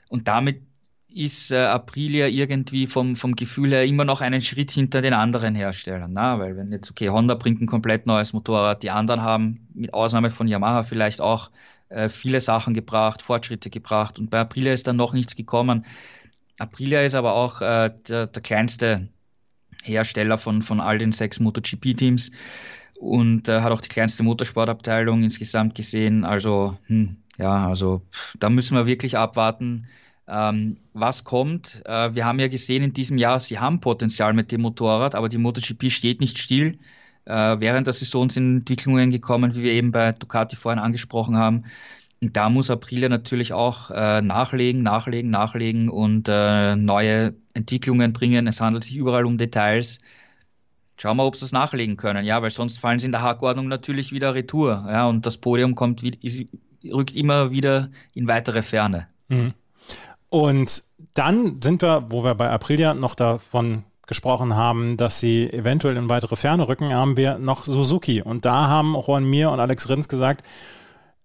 Und 0.09 0.27
damit 0.27 0.61
ist 1.17 1.51
äh, 1.51 1.57
Aprilia 1.57 2.27
irgendwie 2.27 2.85
vom, 2.85 3.15
vom 3.15 3.35
Gefühl 3.35 3.71
her 3.71 3.85
immer 3.85 4.05
noch 4.05 4.21
einen 4.21 4.41
Schritt 4.41 4.71
hinter 4.71 5.01
den 5.01 5.13
anderen 5.13 5.55
Herstellern. 5.55 6.13
Na? 6.13 6.39
Weil 6.39 6.55
wenn 6.55 6.71
jetzt, 6.71 6.91
okay, 6.91 7.09
Honda 7.09 7.33
bringt 7.33 7.61
ein 7.61 7.67
komplett 7.67 8.05
neues 8.05 8.33
Motorrad, 8.33 8.83
die 8.83 8.91
anderen 8.91 9.21
haben 9.21 9.67
mit 9.73 9.93
Ausnahme 9.93 10.29
von 10.29 10.47
Yamaha 10.47 10.83
vielleicht 10.83 11.19
auch 11.19 11.49
äh, 11.89 12.09
viele 12.09 12.39
Sachen 12.39 12.73
gebracht, 12.73 13.21
Fortschritte 13.21 13.69
gebracht 13.69 14.19
und 14.19 14.29
bei 14.29 14.39
Aprilia 14.39 14.73
ist 14.73 14.87
dann 14.87 14.95
noch 14.95 15.13
nichts 15.13 15.35
gekommen. 15.35 15.85
Aprilia 16.59 17.01
ist 17.01 17.15
aber 17.15 17.33
auch 17.33 17.61
äh, 17.61 17.91
der, 18.07 18.27
der 18.27 18.41
kleinste 18.43 19.09
Hersteller 19.83 20.37
von, 20.37 20.61
von 20.61 20.79
all 20.79 20.99
den 20.99 21.11
sechs 21.11 21.39
MotoGP-Teams 21.39 22.31
und 22.99 23.47
äh, 23.47 23.61
hat 23.61 23.71
auch 23.71 23.81
die 23.81 23.89
kleinste 23.89 24.23
Motorsportabteilung 24.23 25.23
insgesamt 25.23 25.75
gesehen. 25.75 26.25
Also, 26.25 26.77
hm, 26.87 27.17
ja, 27.37 27.67
also 27.67 28.01
da 28.39 28.49
müssen 28.49 28.75
wir 28.75 28.85
wirklich 28.85 29.17
abwarten 29.17 29.87
ähm, 30.27 30.77
was 30.93 31.23
kommt? 31.23 31.81
Äh, 31.85 32.13
wir 32.13 32.25
haben 32.25 32.39
ja 32.39 32.47
gesehen 32.47 32.83
in 32.83 32.93
diesem 32.93 33.17
Jahr, 33.17 33.39
sie 33.39 33.59
haben 33.59 33.79
Potenzial 33.79 34.33
mit 34.33 34.51
dem 34.51 34.61
Motorrad, 34.61 35.15
aber 35.15 35.29
die 35.29 35.37
MotoGP 35.37 35.89
steht 35.89 36.19
nicht 36.19 36.37
still. 36.37 36.77
Äh, 37.25 37.59
während 37.59 37.87
der 37.87 37.93
Saison 37.93 38.29
sind 38.29 38.57
Entwicklungen 38.57 39.11
gekommen, 39.11 39.55
wie 39.55 39.63
wir 39.63 39.71
eben 39.73 39.91
bei 39.91 40.11
Ducati 40.11 40.55
vorhin 40.55 40.79
angesprochen 40.79 41.37
haben. 41.37 41.65
Und 42.21 42.35
da 42.35 42.49
muss 42.49 42.69
Aprilia 42.69 43.09
natürlich 43.09 43.53
auch 43.53 43.91
äh, 43.91 44.21
nachlegen, 44.21 44.81
nachlegen, 44.81 45.29
nachlegen 45.29 45.89
und 45.89 46.27
äh, 46.29 46.75
neue 46.75 47.35
Entwicklungen 47.53 48.11
bringen. 48.11 48.47
Es 48.47 48.59
handelt 48.59 48.83
sich 48.83 48.95
überall 48.95 49.25
um 49.25 49.37
Details. 49.37 49.99
Schauen 50.99 51.17
wir, 51.17 51.25
ob 51.25 51.35
sie 51.35 51.45
es 51.45 51.51
nachlegen 51.51 51.95
können, 51.95 52.25
ja, 52.25 52.41
weil 52.41 52.49
sonst 52.49 52.79
fallen 52.79 52.99
sie 52.99 53.05
in 53.05 53.11
der 53.11 53.21
Hackordnung 53.21 53.67
natürlich 53.67 54.11
wieder 54.11 54.33
retour, 54.33 54.83
ja, 54.89 55.05
und 55.07 55.27
das 55.27 55.37
Podium 55.37 55.75
kommt, 55.75 56.01
rückt 56.01 57.15
immer 57.15 57.51
wieder 57.51 57.91
in 58.15 58.27
weitere 58.27 58.63
Ferne. 58.63 59.07
Mhm. 59.27 59.53
Und 60.29 60.83
dann 61.13 61.61
sind 61.61 61.81
wir, 61.81 62.05
wo 62.09 62.23
wir 62.23 62.35
bei 62.35 62.49
Aprilia 62.49 62.93
noch 62.93 63.15
davon 63.15 63.83
gesprochen 64.07 64.55
haben, 64.55 64.97
dass 64.97 65.19
sie 65.19 65.51
eventuell 65.51 65.97
in 65.97 66.09
weitere 66.09 66.35
Ferne 66.35 66.67
rücken, 66.67 66.93
haben 66.93 67.17
wir 67.17 67.37
noch 67.39 67.65
Suzuki. 67.65 68.21
Und 68.21 68.45
da 68.45 68.67
haben 68.67 68.95
Juan 68.95 69.29
Mir 69.29 69.51
und 69.51 69.59
Alex 69.59 69.89
Rins 69.89 70.07
gesagt, 70.07 70.43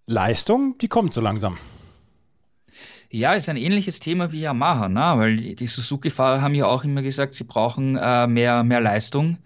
Leistung, 0.05 0.77
die 0.79 0.89
kommt 0.89 1.13
so 1.13 1.21
langsam. 1.21 1.57
Ja, 3.09 3.33
ist 3.33 3.47
ein 3.47 3.57
ähnliches 3.57 3.99
Thema 3.99 4.31
wie 4.31 4.41
Yamaha, 4.41 4.89
ne? 4.89 5.13
weil 5.17 5.37
die 5.55 5.67
Suzuki-Fahrer 5.67 6.41
haben 6.41 6.55
ja 6.55 6.65
auch 6.65 6.83
immer 6.83 7.03
gesagt, 7.03 7.35
sie 7.35 7.43
brauchen 7.43 7.95
äh, 7.95 8.27
mehr, 8.27 8.63
mehr 8.63 8.81
Leistung. 8.81 9.37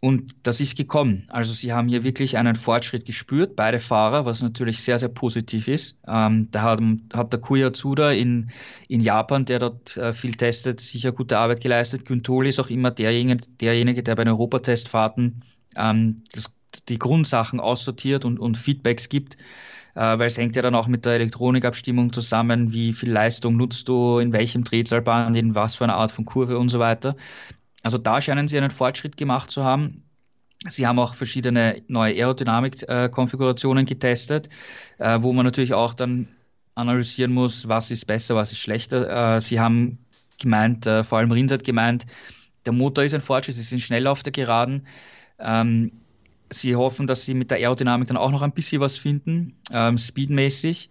Und 0.00 0.36
das 0.44 0.60
ist 0.60 0.76
gekommen. 0.76 1.24
Also 1.28 1.52
sie 1.52 1.72
haben 1.72 1.88
hier 1.88 2.04
wirklich 2.04 2.36
einen 2.36 2.54
Fortschritt 2.54 3.04
gespürt, 3.04 3.56
beide 3.56 3.80
Fahrer, 3.80 4.24
was 4.24 4.42
natürlich 4.42 4.80
sehr, 4.80 4.98
sehr 4.98 5.08
positiv 5.08 5.66
ist. 5.66 5.98
Ähm, 6.06 6.48
da 6.52 6.62
hat, 6.62 6.80
hat 7.14 7.32
der 7.32 7.40
Kuya 7.40 7.72
Tsuda 7.72 8.12
in, 8.12 8.50
in 8.86 9.00
Japan, 9.00 9.44
der 9.44 9.58
dort 9.58 9.96
äh, 9.96 10.12
viel 10.12 10.34
testet, 10.34 10.80
sicher 10.80 11.10
gute 11.10 11.36
Arbeit 11.36 11.60
geleistet. 11.60 12.04
Güntoli 12.04 12.50
ist 12.50 12.60
auch 12.60 12.70
immer 12.70 12.92
derjenige, 12.92 13.44
derjenige 13.60 14.04
der 14.04 14.14
bei 14.14 14.22
den 14.22 14.34
Europatestfahrten 14.34 15.42
ähm, 15.74 16.22
das, 16.30 16.52
die 16.88 16.98
Grundsachen 16.98 17.58
aussortiert 17.58 18.24
und, 18.24 18.38
und 18.38 18.56
Feedbacks 18.56 19.08
gibt. 19.08 19.36
Äh, 19.96 20.16
weil 20.16 20.28
es 20.28 20.38
hängt 20.38 20.54
ja 20.54 20.62
dann 20.62 20.76
auch 20.76 20.86
mit 20.86 21.06
der 21.06 21.14
Elektronikabstimmung 21.14 22.12
zusammen, 22.12 22.72
wie 22.72 22.92
viel 22.92 23.10
Leistung 23.10 23.56
nutzt 23.56 23.88
du, 23.88 24.20
in 24.20 24.32
welchem 24.32 24.62
Drehzahlband, 24.62 25.36
in 25.36 25.56
was 25.56 25.74
für 25.74 25.82
eine 25.84 25.94
Art 25.94 26.12
von 26.12 26.24
Kurve 26.24 26.56
und 26.56 26.68
so 26.68 26.78
weiter. 26.78 27.16
Also 27.88 27.96
da 27.96 28.20
scheinen 28.20 28.48
sie 28.48 28.58
einen 28.58 28.70
Fortschritt 28.70 29.16
gemacht 29.16 29.50
zu 29.50 29.64
haben. 29.64 30.02
Sie 30.66 30.86
haben 30.86 30.98
auch 30.98 31.14
verschiedene 31.14 31.80
neue 31.88 32.12
Aerodynamik-Konfigurationen 32.12 33.86
getestet, 33.86 34.50
äh, 34.98 35.22
wo 35.22 35.32
man 35.32 35.46
natürlich 35.46 35.72
auch 35.72 35.94
dann 35.94 36.28
analysieren 36.74 37.32
muss, 37.32 37.66
was 37.66 37.90
ist 37.90 38.06
besser, 38.06 38.34
was 38.34 38.52
ist 38.52 38.58
schlechter. 38.58 39.36
Äh, 39.36 39.40
sie 39.40 39.58
haben 39.58 40.04
gemeint, 40.38 40.86
äh, 40.86 41.02
vor 41.02 41.16
allem 41.16 41.32
Rins 41.32 41.50
hat 41.50 41.64
gemeint, 41.64 42.04
der 42.66 42.74
Motor 42.74 43.04
ist 43.04 43.14
ein 43.14 43.22
Fortschritt, 43.22 43.54
sie 43.54 43.62
sind 43.62 43.80
schnell 43.80 44.06
auf 44.06 44.22
der 44.22 44.32
Geraden. 44.32 44.86
Ähm, 45.38 45.90
sie 46.50 46.76
hoffen, 46.76 47.06
dass 47.06 47.24
sie 47.24 47.32
mit 47.32 47.50
der 47.50 47.56
Aerodynamik 47.56 48.08
dann 48.08 48.18
auch 48.18 48.30
noch 48.30 48.42
ein 48.42 48.52
bisschen 48.52 48.82
was 48.82 48.98
finden, 48.98 49.56
ähm, 49.72 49.96
speedmäßig. 49.96 50.90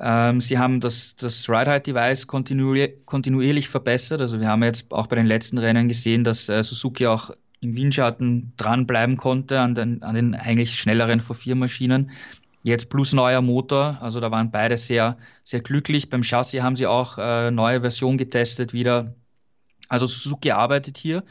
Ähm, 0.00 0.40
sie 0.40 0.58
haben 0.58 0.80
das, 0.80 1.16
das 1.16 1.48
Ride-Height-Device 1.48 2.26
kontinuier 2.26 2.88
kontinuierlich 3.04 3.68
verbessert. 3.68 4.20
Also 4.20 4.40
wir 4.40 4.48
haben 4.48 4.62
jetzt 4.62 4.92
auch 4.92 5.08
bei 5.08 5.16
den 5.16 5.26
letzten 5.26 5.58
Rennen 5.58 5.88
gesehen, 5.88 6.24
dass 6.24 6.48
äh, 6.48 6.62
Suzuki 6.62 7.06
auch 7.06 7.30
im 7.60 7.74
Windschatten 7.74 8.52
dranbleiben 8.56 9.16
konnte 9.16 9.60
an 9.60 9.74
den, 9.74 10.02
an 10.02 10.14
den 10.14 10.34
eigentlich 10.34 10.78
schnelleren 10.78 11.20
V4-Maschinen. 11.20 12.10
Jetzt 12.62 12.90
plus 12.90 13.12
neuer 13.12 13.40
Motor, 13.40 13.98
also 14.00 14.20
da 14.20 14.30
waren 14.30 14.50
beide 14.50 14.76
sehr, 14.76 15.16
sehr 15.42 15.60
glücklich. 15.60 16.10
Beim 16.10 16.22
Chassis 16.22 16.62
haben 16.62 16.76
sie 16.76 16.86
auch 16.86 17.18
äh, 17.18 17.50
neue 17.50 17.80
Version 17.80 18.18
getestet 18.18 18.72
wieder. 18.72 19.14
Also 19.88 20.06
Suzuki 20.06 20.50
arbeitet 20.52 20.98
hier 20.98 21.24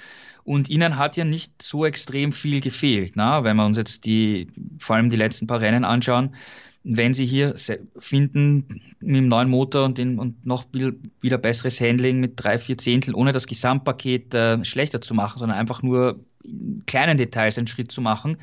und 0.43 0.69
ihnen 0.69 0.97
hat 0.97 1.15
ja 1.15 1.25
nicht 1.25 1.62
so 1.62 1.86
extrem 1.86 2.34
viel 2.34 2.60
gefehlt, 2.60 3.13
na? 3.15 3.43
wenn 3.43 3.58
wir 3.58 3.65
uns 3.65 3.77
jetzt 3.77 4.06
die, 4.06 4.47
vor 4.80 4.95
allem 4.95 5.10
die 5.10 5.15
letzten 5.15 5.47
paar 5.47 5.62
Rennen 5.62 5.86
anschauen 5.86 6.36
wenn 6.89 7.13
sie 7.13 7.26
hier 7.26 7.54
finden 8.00 8.82
mit 9.00 9.15
dem 9.17 9.28
neuen 9.28 9.50
Motor 9.50 9.84
und, 9.86 9.97
den, 9.97 10.19
und 10.19 10.45
noch 10.45 10.65
wieder 10.71 11.38
besseres 11.38 11.82
Handling 11.82 12.19
mit 12.19 12.34
drei, 12.38 12.58
vier 12.58 12.78
Zehntel, 12.78 13.13
ohne 13.13 13.34
das 13.34 13.45
Gesamtpaket 13.45 14.34
äh, 14.34 14.63
schlechter 14.63 15.02
zu 15.02 15.13
machen, 15.13 15.39
sondern 15.39 15.58
einfach 15.58 15.84
nur 15.84 16.19
in 16.45 16.84
kleinen 16.86 17.17
Details 17.17 17.58
einen 17.58 17.67
Schritt 17.67 17.91
zu 17.91 18.02
machen, 18.02 18.38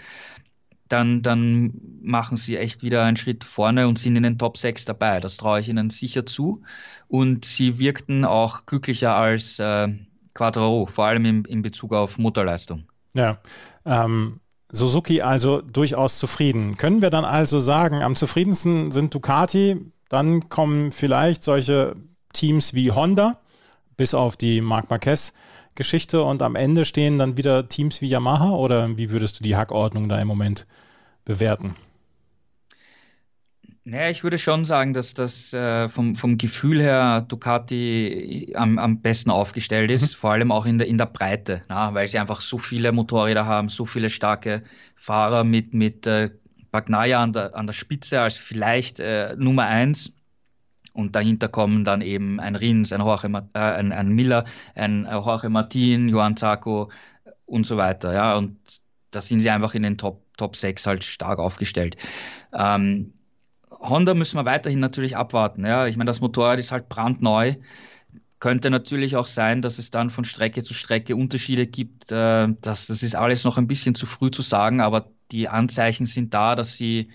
dann, 0.89 1.23
dann 1.23 1.73
machen 2.03 2.37
sie 2.37 2.59
echt 2.59 2.83
wieder 2.83 3.05
einen 3.05 3.17
Schritt 3.17 3.45
vorne 3.45 3.89
und 3.89 3.99
sind 3.99 4.17
in 4.17 4.23
den 4.23 4.39
Top 4.39 4.59
6 4.59 4.85
dabei. 4.85 5.21
Das 5.21 5.39
traue 5.39 5.61
ich 5.61 5.69
ihnen 5.71 5.89
sicher 5.89 6.27
zu. 6.27 6.63
Und 7.09 7.47
sie 7.47 7.79
wirkten 7.79 8.27
auch 8.27 8.67
glücklicher 8.67 9.17
als 9.17 9.59
äh, 9.59 9.89
Quattro, 10.35 10.85
vor 10.87 11.07
allem 11.07 11.25
in, 11.25 11.45
in 11.47 11.63
Bezug 11.63 11.95
auf 11.95 12.19
Motorleistung. 12.19 12.85
Ja, 13.15 13.41
ähm, 13.87 14.41
Suzuki 14.75 15.23
also 15.23 15.61
durchaus 15.61 16.19
zufrieden. 16.19 16.77
Können 16.77 17.01
wir 17.01 17.11
dann 17.11 17.25
also 17.25 17.61
sagen, 17.61 18.03
am 18.03 18.17
zufriedensten 18.17 18.91
sind 18.91 19.15
Ducati, 19.15 19.81
dann 20.09 20.49
kommen 20.49 20.91
vielleicht 20.91 21.45
solche 21.45 21.95
Teams 22.33 22.75
wie 22.75 22.91
Honda, 22.91 23.39
bis 23.97 24.15
auf 24.15 24.37
die 24.37 24.61
Marc 24.61 24.91
Marquez 24.91 25.33
Geschichte 25.77 26.23
und 26.23 26.43
am 26.43 26.57
Ende 26.57 26.85
stehen 26.85 27.19
dann 27.19 27.37
wieder 27.37 27.69
Teams 27.69 28.01
wie 28.01 28.09
Yamaha 28.09 28.51
oder 28.51 28.97
wie 28.97 29.11
würdest 29.11 29.39
du 29.39 29.45
die 29.45 29.57
Hackordnung 29.57 30.09
da 30.09 30.21
im 30.21 30.29
Moment 30.29 30.67
bewerten? 31.25 31.75
Naja, 33.87 34.09
ich 34.09 34.25
würde 34.25 34.39
schon 34.39 34.65
sagen, 34.65 34.95
dass 34.95 35.13
das 35.13 35.53
äh, 35.53 35.91
vom, 35.91 36.17
vom 36.17 36.39
Gefühl 36.39 36.81
her 36.81 37.21
Ducati 37.21 38.55
am, 38.57 38.79
am 38.79 39.03
besten 39.03 39.31
aufgestellt 39.31 39.91
ist, 39.91 40.13
mhm. 40.13 40.19
vor 40.19 40.31
allem 40.33 40.53
auch 40.53 40.65
in 40.65 40.79
der, 40.79 40.89
in 40.89 40.97
der 40.97 41.05
Breite, 41.05 41.63
na, 41.69 41.93
weil 41.93 42.09
sie 42.09 42.19
einfach 42.19 42.41
so 42.41 42.57
viele 42.57 42.93
Motorräder 42.93 43.45
haben, 43.45 43.69
so 43.69 43.85
viele 43.85 44.09
starke 44.09 44.63
Fahrer 44.97 45.45
mit, 45.45 45.75
mit 45.75 46.07
äh, 46.07 46.31
Bagnaia 46.71 47.23
an 47.23 47.35
der, 47.35 47.55
an 47.55 47.67
der 47.67 47.75
Spitze 47.75 48.23
als 48.23 48.39
vielleicht 48.39 49.01
äh, 49.01 49.37
Nummer 49.37 49.67
eins. 49.67 50.15
Und 50.95 51.15
dahinter 51.15 51.49
kommen 51.49 51.85
dann 51.85 52.01
eben 52.01 52.41
ein 52.41 52.57
Rins, 52.57 52.91
ein, 52.91 53.01
Jorge, 53.01 53.29
äh, 53.53 53.59
ein, 53.59 53.93
ein 53.93 54.09
Miller, 54.09 54.47
ein 54.75 55.05
äh, 55.05 55.13
Jorge 55.13 55.51
Martin, 55.51 56.09
Johann 56.09 56.39
Zarco 56.39 56.91
und 57.45 57.67
so 57.67 57.77
weiter. 57.77 58.15
Ja, 58.15 58.37
und 58.37 58.57
da 59.11 59.21
sind 59.21 59.41
sie 59.41 59.51
einfach 59.51 59.75
in 59.75 59.83
den 59.83 59.99
Top, 59.99 60.23
Top 60.39 60.57
6 60.57 60.87
halt 60.87 61.05
stark 61.05 61.39
aufgestellt. 61.39 61.97
Ähm, 62.55 63.13
Honda 63.85 64.15
müssen 64.15 64.39
wir 64.39 64.45
weiterhin 64.45 64.81
natürlich 64.81 65.17
abwarten. 65.17 65.65
Ja, 65.67 65.87
ich 65.87 65.97
meine, 65.97 66.09
das 66.09 66.21
Motorrad 66.21 66.59
ist 66.59 66.73
halt 66.73 66.89
brandneu. 66.89 67.55
könnte 68.41 68.71
natürlich 68.71 69.17
auch 69.17 69.27
sein, 69.27 69.63
dass 69.63 69.79
es 69.79 69.91
dann 69.91 70.11
von 70.11 70.25
Strecke 70.25 70.63
zu 70.63 70.75
Strecke 70.75 71.17
Unterschiede 71.17 71.67
gibt. 71.67 72.13
Äh, 72.13 72.49
das, 72.61 72.87
das 72.89 73.03
ist 73.03 73.15
alles 73.17 73.45
noch 73.45 73.59
ein 73.59 73.67
bisschen 73.67 73.95
zu 73.95 74.07
früh 74.07 74.31
zu 74.31 74.43
sagen, 74.43 74.81
aber 74.81 75.11
die 75.33 75.49
Anzeichen 75.49 76.07
sind 76.07 76.35
da, 76.35 76.55
dass 76.55 76.77
sie 76.77 77.11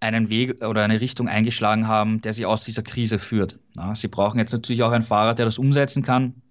einen 0.00 0.30
Weg 0.30 0.64
oder 0.64 0.82
eine 0.84 1.00
Richtung 1.00 1.28
eingeschlagen 1.28 1.86
haben, 1.86 2.20
der 2.22 2.32
sie 2.34 2.46
aus 2.46 2.64
dieser 2.64 2.82
Krise 2.82 3.18
führt. 3.20 3.58
Ja, 3.76 3.94
sie 3.94 4.08
brauchen 4.08 4.38
jetzt 4.38 4.52
natürlich 4.52 4.82
auch 4.82 4.90
einen 4.92 5.04
Fahrer, 5.04 5.34
der 5.34 5.46
das 5.46 5.58
umsetzen 5.58 6.02
kann. 6.02 6.42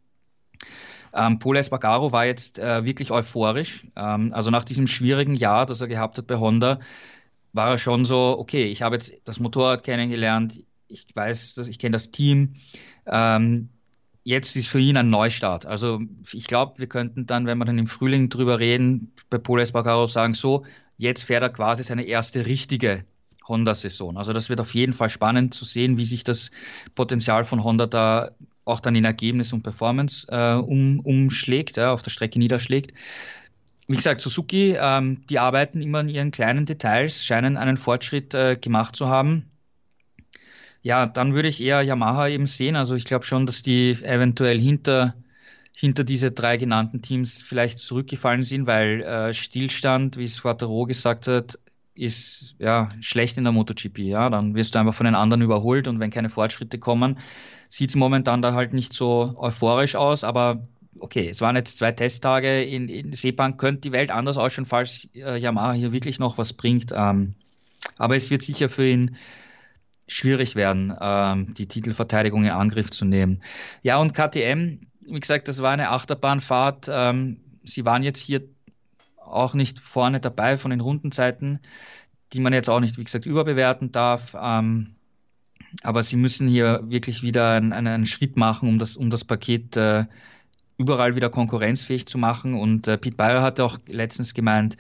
Ähm, 1.13 1.39
Paul 1.39 1.57
Espargaro 1.57 2.13
war 2.13 2.25
jetzt 2.25 2.59
äh, 2.59 2.85
wirklich 2.85 3.11
euphorisch. 3.11 3.85
Ähm, 3.97 4.33
also 4.33 4.51
nach 4.51 4.63
diesem 4.63 4.87
schwierigen 4.87 5.35
Jahr, 5.35 5.65
das 5.65 5.81
er 5.81 5.87
gehabt 5.87 6.17
hat 6.17 6.27
bei 6.27 6.37
Honda, 6.37 6.79
war 7.53 7.71
er 7.71 7.77
schon 7.77 8.05
so, 8.05 8.37
okay, 8.39 8.65
ich 8.65 8.81
habe 8.81 8.95
jetzt 8.95 9.13
das 9.25 9.39
Motorrad 9.39 9.83
kennengelernt, 9.83 10.63
ich 10.87 11.07
weiß, 11.13 11.53
dass 11.55 11.67
ich 11.67 11.79
kenne 11.79 11.93
das 11.93 12.11
Team. 12.11 12.53
Ähm, 13.05 13.69
jetzt 14.23 14.55
ist 14.55 14.67
für 14.67 14.79
ihn 14.79 14.97
ein 14.97 15.09
Neustart. 15.09 15.65
Also 15.65 16.01
ich 16.31 16.47
glaube, 16.47 16.79
wir 16.79 16.87
könnten 16.87 17.25
dann, 17.25 17.45
wenn 17.45 17.57
wir 17.57 17.65
dann 17.65 17.79
im 17.79 17.87
Frühling 17.87 18.29
drüber 18.29 18.59
reden, 18.59 19.13
bei 19.29 19.37
Paul 19.37 19.61
Espargaro 19.61 20.07
sagen, 20.07 20.33
so, 20.33 20.65
jetzt 20.97 21.23
fährt 21.23 21.43
er 21.43 21.49
quasi 21.49 21.83
seine 21.83 22.03
erste 22.03 22.45
richtige 22.45 23.05
Honda-Saison. 23.47 24.17
Also 24.17 24.33
das 24.33 24.49
wird 24.49 24.59
auf 24.61 24.73
jeden 24.73 24.93
Fall 24.93 25.09
spannend 25.09 25.53
zu 25.53 25.65
sehen, 25.65 25.97
wie 25.97 26.05
sich 26.05 26.23
das 26.23 26.51
Potenzial 26.95 27.45
von 27.45 27.63
Honda 27.63 27.87
da 27.87 28.31
auch 28.65 28.79
dann 28.79 28.95
in 28.95 29.05
Ergebnis 29.05 29.53
und 29.53 29.63
Performance 29.63 30.27
äh, 30.29 30.53
um, 30.53 30.99
umschlägt, 30.99 31.77
ja, 31.77 31.91
auf 31.91 32.03
der 32.03 32.11
Strecke 32.11 32.37
niederschlägt. 32.37 32.93
Wie 33.91 33.97
gesagt, 33.97 34.21
Suzuki, 34.21 34.77
ähm, 34.79 35.25
die 35.29 35.37
arbeiten 35.37 35.81
immer 35.81 35.99
an 35.99 36.07
ihren 36.07 36.31
kleinen 36.31 36.65
Details, 36.65 37.25
scheinen 37.25 37.57
einen 37.57 37.75
Fortschritt 37.75 38.33
äh, 38.33 38.55
gemacht 38.55 38.95
zu 38.95 39.09
haben. 39.09 39.51
Ja, 40.81 41.05
dann 41.05 41.33
würde 41.33 41.49
ich 41.49 41.61
eher 41.61 41.81
Yamaha 41.81 42.29
eben 42.29 42.47
sehen. 42.47 42.77
Also 42.77 42.95
ich 42.95 43.03
glaube 43.03 43.25
schon, 43.25 43.45
dass 43.45 43.63
die 43.63 43.91
eventuell 44.01 44.57
hinter, 44.59 45.15
hinter 45.75 46.05
diese 46.05 46.31
drei 46.31 46.55
genannten 46.55 47.01
Teams 47.01 47.41
vielleicht 47.41 47.79
zurückgefallen 47.79 48.43
sind, 48.43 48.65
weil 48.65 49.01
äh, 49.01 49.33
Stillstand, 49.33 50.15
wie 50.15 50.23
es 50.23 50.41
Quattro 50.41 50.85
gesagt 50.85 51.27
hat, 51.27 51.59
ist 51.93 52.55
ja 52.59 52.87
schlecht 53.01 53.37
in 53.37 53.43
der 53.43 53.51
MotoGP. 53.51 53.99
Ja, 53.99 54.29
dann 54.29 54.55
wirst 54.55 54.73
du 54.73 54.79
einfach 54.79 54.95
von 54.95 55.05
den 55.05 55.15
anderen 55.15 55.41
überholt 55.41 55.89
und 55.89 55.99
wenn 55.99 56.11
keine 56.11 56.29
Fortschritte 56.29 56.79
kommen, 56.79 57.19
sieht 57.67 57.89
es 57.89 57.97
momentan 57.97 58.41
da 58.41 58.53
halt 58.53 58.71
nicht 58.71 58.93
so 58.93 59.35
euphorisch 59.37 59.95
aus. 59.95 60.23
Aber 60.23 60.65
okay, 60.99 61.29
es 61.29 61.41
waren 61.41 61.55
jetzt 61.55 61.77
zwei 61.77 61.91
Testtage. 61.91 62.63
In, 62.63 62.89
in 62.89 63.13
Sepang 63.13 63.57
könnte 63.57 63.81
die 63.81 63.91
Welt 63.91 64.11
anders 64.11 64.37
ausschauen, 64.37 64.65
falls 64.65 65.07
äh, 65.15 65.37
Yamaha 65.37 65.73
hier 65.73 65.91
wirklich 65.91 66.19
noch 66.19 66.37
was 66.37 66.53
bringt. 66.53 66.91
Ähm, 66.95 67.35
aber 67.97 68.15
es 68.15 68.29
wird 68.29 68.41
sicher 68.41 68.69
für 68.69 68.87
ihn 68.87 69.15
schwierig 70.07 70.55
werden, 70.55 70.93
ähm, 70.99 71.53
die 71.53 71.67
Titelverteidigung 71.67 72.43
in 72.43 72.51
Angriff 72.51 72.89
zu 72.89 73.05
nehmen. 73.05 73.41
Ja, 73.81 73.97
und 73.97 74.13
KTM, 74.13 74.79
wie 75.01 75.19
gesagt, 75.19 75.47
das 75.47 75.61
war 75.61 75.71
eine 75.71 75.89
Achterbahnfahrt. 75.89 76.87
Ähm, 76.91 77.37
sie 77.63 77.85
waren 77.85 78.03
jetzt 78.03 78.19
hier 78.19 78.41
auch 79.17 79.53
nicht 79.53 79.79
vorne 79.79 80.19
dabei 80.19 80.57
von 80.57 80.71
den 80.71 80.81
Rundenzeiten, 80.81 81.59
die 82.33 82.41
man 82.41 82.53
jetzt 82.53 82.69
auch 82.69 82.81
nicht, 82.81 82.97
wie 82.97 83.03
gesagt, 83.03 83.25
überbewerten 83.25 83.91
darf. 83.91 84.35
Ähm, 84.39 84.95
aber 85.83 86.03
sie 86.03 86.17
müssen 86.17 86.49
hier 86.49 86.81
wirklich 86.83 87.23
wieder 87.23 87.51
einen, 87.51 87.71
einen, 87.71 88.05
Schritt 88.05 88.35
machen, 88.35 88.67
um 88.67 88.77
das, 88.77 88.97
um 88.97 89.09
das 89.09 89.23
Paket 89.23 89.77
äh, 89.77 90.05
überall 90.81 91.15
wieder 91.15 91.29
konkurrenzfähig 91.29 92.05
zu 92.07 92.17
machen. 92.17 92.53
Und 92.53 92.87
äh, 92.87 92.97
Pete 92.97 93.15
Beyer 93.15 93.41
hat 93.41 93.59
auch 93.59 93.77
letztens 93.87 94.33
gemeint, 94.33 94.77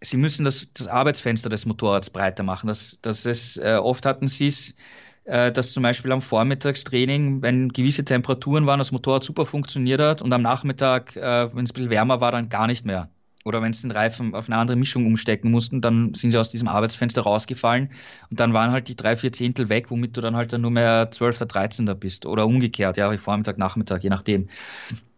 sie 0.00 0.16
müssen 0.16 0.44
das, 0.44 0.72
das 0.74 0.86
Arbeitsfenster 0.88 1.48
des 1.48 1.66
Motorrads 1.66 2.10
breiter 2.10 2.42
machen. 2.42 2.68
Das, 2.68 2.98
das 3.02 3.26
ist, 3.26 3.58
äh, 3.58 3.76
oft 3.82 4.06
hatten 4.06 4.28
sie 4.28 4.48
es, 4.48 4.76
äh, 5.24 5.50
dass 5.52 5.72
zum 5.72 5.82
Beispiel 5.82 6.12
am 6.12 6.22
Vormittagstraining, 6.22 7.42
wenn 7.42 7.70
gewisse 7.70 8.04
Temperaturen 8.04 8.66
waren, 8.66 8.78
das 8.78 8.92
Motorrad 8.92 9.24
super 9.24 9.46
funktioniert 9.46 10.00
hat 10.00 10.22
und 10.22 10.32
am 10.32 10.42
Nachmittag, 10.42 11.16
äh, 11.16 11.54
wenn 11.54 11.64
es 11.64 11.70
ein 11.70 11.74
bisschen 11.74 11.90
wärmer 11.90 12.20
war, 12.20 12.32
dann 12.32 12.48
gar 12.48 12.66
nicht 12.66 12.84
mehr 12.84 13.08
oder 13.46 13.62
wenn 13.62 13.72
sie 13.72 13.82
den 13.82 13.92
Reifen 13.92 14.34
auf 14.34 14.48
eine 14.48 14.56
andere 14.56 14.76
Mischung 14.76 15.06
umstecken 15.06 15.52
mussten, 15.52 15.80
dann 15.80 16.14
sind 16.14 16.32
sie 16.32 16.38
aus 16.38 16.50
diesem 16.50 16.66
Arbeitsfenster 16.66 17.22
rausgefallen 17.22 17.90
und 18.30 18.40
dann 18.40 18.52
waren 18.52 18.72
halt 18.72 18.88
die 18.88 18.96
drei, 18.96 19.16
vier 19.16 19.32
Zehntel 19.32 19.68
weg, 19.68 19.90
womit 19.90 20.16
du 20.16 20.20
dann 20.20 20.34
halt 20.34 20.52
dann 20.52 20.62
nur 20.62 20.72
mehr 20.72 21.10
12. 21.10 21.38
13. 21.38 21.86
bist 21.98 22.26
oder 22.26 22.44
umgekehrt, 22.44 22.96
ja, 22.96 23.16
Vormittag, 23.16 23.56
Nachmittag, 23.56 24.02
je 24.02 24.10
nachdem. 24.10 24.48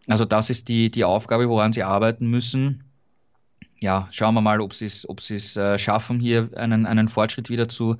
Also 0.07 0.25
das 0.25 0.51
ist 0.51 0.67
die, 0.67 0.91
die 0.91 1.03
Aufgabe, 1.03 1.49
woran 1.49 1.73
sie 1.73 1.83
arbeiten 1.83 2.27
müssen. 2.27 2.83
Ja, 3.79 4.07
schauen 4.11 4.35
wir 4.35 4.41
mal, 4.41 4.61
ob 4.61 4.73
sie 4.73 4.85
es, 4.85 5.07
ob 5.07 5.19
es 5.19 5.55
äh, 5.55 5.77
schaffen, 5.77 6.19
hier 6.19 6.49
einen, 6.55 6.85
einen 6.85 7.07
Fortschritt 7.07 7.49
wieder 7.49 7.67
zu, 7.67 7.97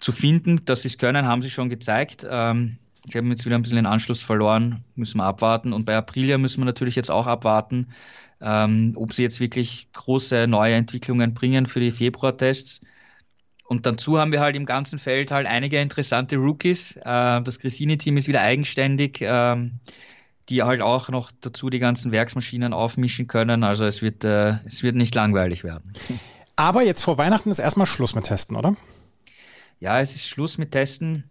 zu 0.00 0.12
finden. 0.12 0.64
Dass 0.64 0.82
sie 0.82 0.88
es 0.88 0.98
können, 0.98 1.26
haben 1.26 1.42
sie 1.42 1.50
schon 1.50 1.68
gezeigt. 1.68 2.26
Ähm, 2.28 2.78
ich 3.06 3.16
habe 3.16 3.26
jetzt 3.28 3.44
wieder 3.44 3.56
ein 3.56 3.62
bisschen 3.62 3.76
den 3.76 3.86
Anschluss 3.86 4.20
verloren, 4.20 4.84
müssen 4.96 5.18
wir 5.18 5.24
abwarten. 5.24 5.72
Und 5.72 5.84
bei 5.84 5.96
Aprilia 5.96 6.38
müssen 6.38 6.60
wir 6.60 6.66
natürlich 6.66 6.96
jetzt 6.96 7.10
auch 7.10 7.26
abwarten 7.26 7.88
ähm, 8.42 8.92
ob 8.96 9.14
sie 9.14 9.22
jetzt 9.22 9.40
wirklich 9.40 9.88
große 9.92 10.46
neue 10.48 10.74
Entwicklungen 10.74 11.32
bringen 11.32 11.66
für 11.66 11.80
die 11.80 11.92
Februartests. 11.92 12.80
Und 13.64 13.86
dazu 13.86 14.18
haben 14.18 14.32
wir 14.32 14.40
halt 14.40 14.56
im 14.56 14.66
ganzen 14.66 14.98
Feld 14.98 15.30
halt 15.30 15.46
einige 15.46 15.80
interessante 15.80 16.36
Rookies. 16.36 16.96
Äh, 16.96 17.40
das 17.42 17.58
Gresini-Team 17.58 18.16
ist 18.16 18.28
wieder 18.28 18.42
eigenständig, 18.42 19.22
äh, 19.22 19.56
die 20.48 20.62
halt 20.62 20.82
auch 20.82 21.08
noch 21.08 21.30
dazu 21.40 21.70
die 21.70 21.78
ganzen 21.78 22.12
Werksmaschinen 22.12 22.72
aufmischen 22.72 23.28
können. 23.28 23.62
Also 23.64 23.84
es 23.84 24.02
wird, 24.02 24.24
äh, 24.24 24.56
es 24.66 24.82
wird 24.82 24.96
nicht 24.96 25.14
langweilig 25.14 25.64
werden. 25.64 25.92
Aber 26.56 26.82
jetzt 26.82 27.02
vor 27.02 27.16
Weihnachten 27.16 27.50
ist 27.50 27.60
erstmal 27.60 27.86
Schluss 27.86 28.14
mit 28.14 28.24
Testen, 28.24 28.56
oder? 28.56 28.76
Ja, 29.80 30.00
es 30.00 30.14
ist 30.14 30.28
Schluss 30.28 30.58
mit 30.58 30.72
Testen. 30.72 31.30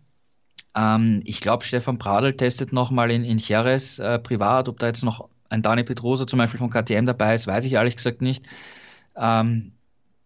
Ähm, 0.75 1.21
ich 1.25 1.41
glaube, 1.41 1.63
Stefan 1.63 1.99
Pradl 1.99 2.35
testet 2.35 2.73
nochmal 2.73 3.11
in, 3.11 3.23
in 3.23 3.37
Jerez 3.37 3.99
äh, 3.99 4.17
privat, 4.17 4.67
ob 4.67 4.79
da 4.79 4.87
jetzt 4.87 5.03
noch 5.03 5.29
ein 5.51 5.61
Dani 5.61 5.83
Pedrosa 5.83 6.25
zum 6.27 6.39
Beispiel 6.39 6.59
von 6.59 6.69
KTM 6.69 7.05
dabei 7.05 7.35
ist, 7.35 7.47
weiß 7.47 7.65
ich 7.65 7.73
ehrlich 7.73 7.95
gesagt 7.95 8.21
nicht. 8.21 8.45
Ähm, 9.15 9.73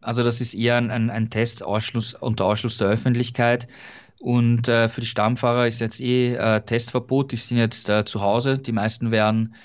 also 0.01 0.23
das 0.23 0.41
ist 0.41 0.53
eher 0.53 0.77
ein, 0.77 0.91
ein, 0.91 1.09
ein 1.09 1.29
Test 1.29 1.63
Ausschluss, 1.63 2.13
unter 2.13 2.45
Ausschluss 2.45 2.77
der 2.77 2.87
Öffentlichkeit. 2.87 3.67
Und 4.19 4.67
äh, 4.67 4.87
für 4.87 5.01
die 5.01 5.07
Stammfahrer 5.07 5.67
ist 5.67 5.79
jetzt 5.79 5.99
eh 5.99 6.35
äh, 6.35 6.61
Testverbot. 6.61 7.31
Die 7.31 7.37
sind 7.37 7.57
jetzt 7.57 7.89
äh, 7.89 8.05
zu 8.05 8.21
Hause. 8.21 8.57
Die 8.57 8.71
meisten 8.71 9.11
werden 9.11 9.55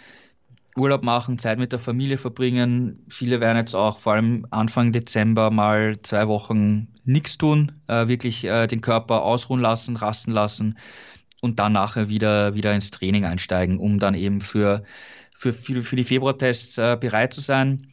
Urlaub 0.76 1.02
machen, 1.02 1.38
Zeit 1.38 1.58
mit 1.58 1.72
der 1.72 1.78
Familie 1.78 2.16
verbringen. 2.16 3.04
Viele 3.08 3.40
werden 3.40 3.58
jetzt 3.58 3.74
auch 3.74 3.98
vor 3.98 4.14
allem 4.14 4.46
Anfang 4.50 4.92
Dezember 4.92 5.50
mal 5.50 6.00
zwei 6.02 6.28
Wochen 6.28 6.88
nichts 7.04 7.38
tun, 7.38 7.72
äh, 7.88 8.06
wirklich 8.08 8.44
äh, 8.44 8.66
den 8.66 8.80
Körper 8.80 9.22
ausruhen 9.22 9.60
lassen, 9.60 9.96
rasten 9.96 10.30
lassen 10.30 10.78
und 11.40 11.58
dann 11.58 11.72
nachher 11.72 12.08
wieder, 12.08 12.54
wieder 12.54 12.72
ins 12.74 12.90
Training 12.90 13.24
einsteigen, 13.24 13.78
um 13.78 13.98
dann 13.98 14.14
eben 14.14 14.40
für 14.40 14.84
für, 15.40 15.54
für, 15.54 15.96
die 15.96 16.04
Februartests 16.04 16.76
äh, 16.76 16.98
bereit 17.00 17.32
zu 17.32 17.40
sein. 17.40 17.86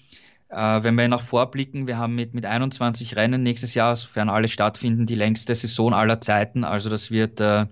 Äh, 0.50 0.84
wenn 0.84 0.96
wir 0.96 1.08
nach 1.08 1.24
vorblicken, 1.24 1.88
wir 1.88 1.98
haben 1.98 2.14
mit, 2.14 2.34
mit 2.34 2.46
21 2.46 3.16
Rennen 3.16 3.42
nächstes 3.42 3.74
Jahr, 3.74 3.96
sofern 3.96 4.28
alle 4.28 4.50
stattfinden, 4.50 5.06
die 5.06 5.16
längste 5.16 5.56
Saison 5.56 5.94
aller 5.94 6.20
Zeiten. 6.20 6.66
Also 6.66 6.90
das 6.90 7.10
wird 7.10 7.40
äh, 7.40 7.66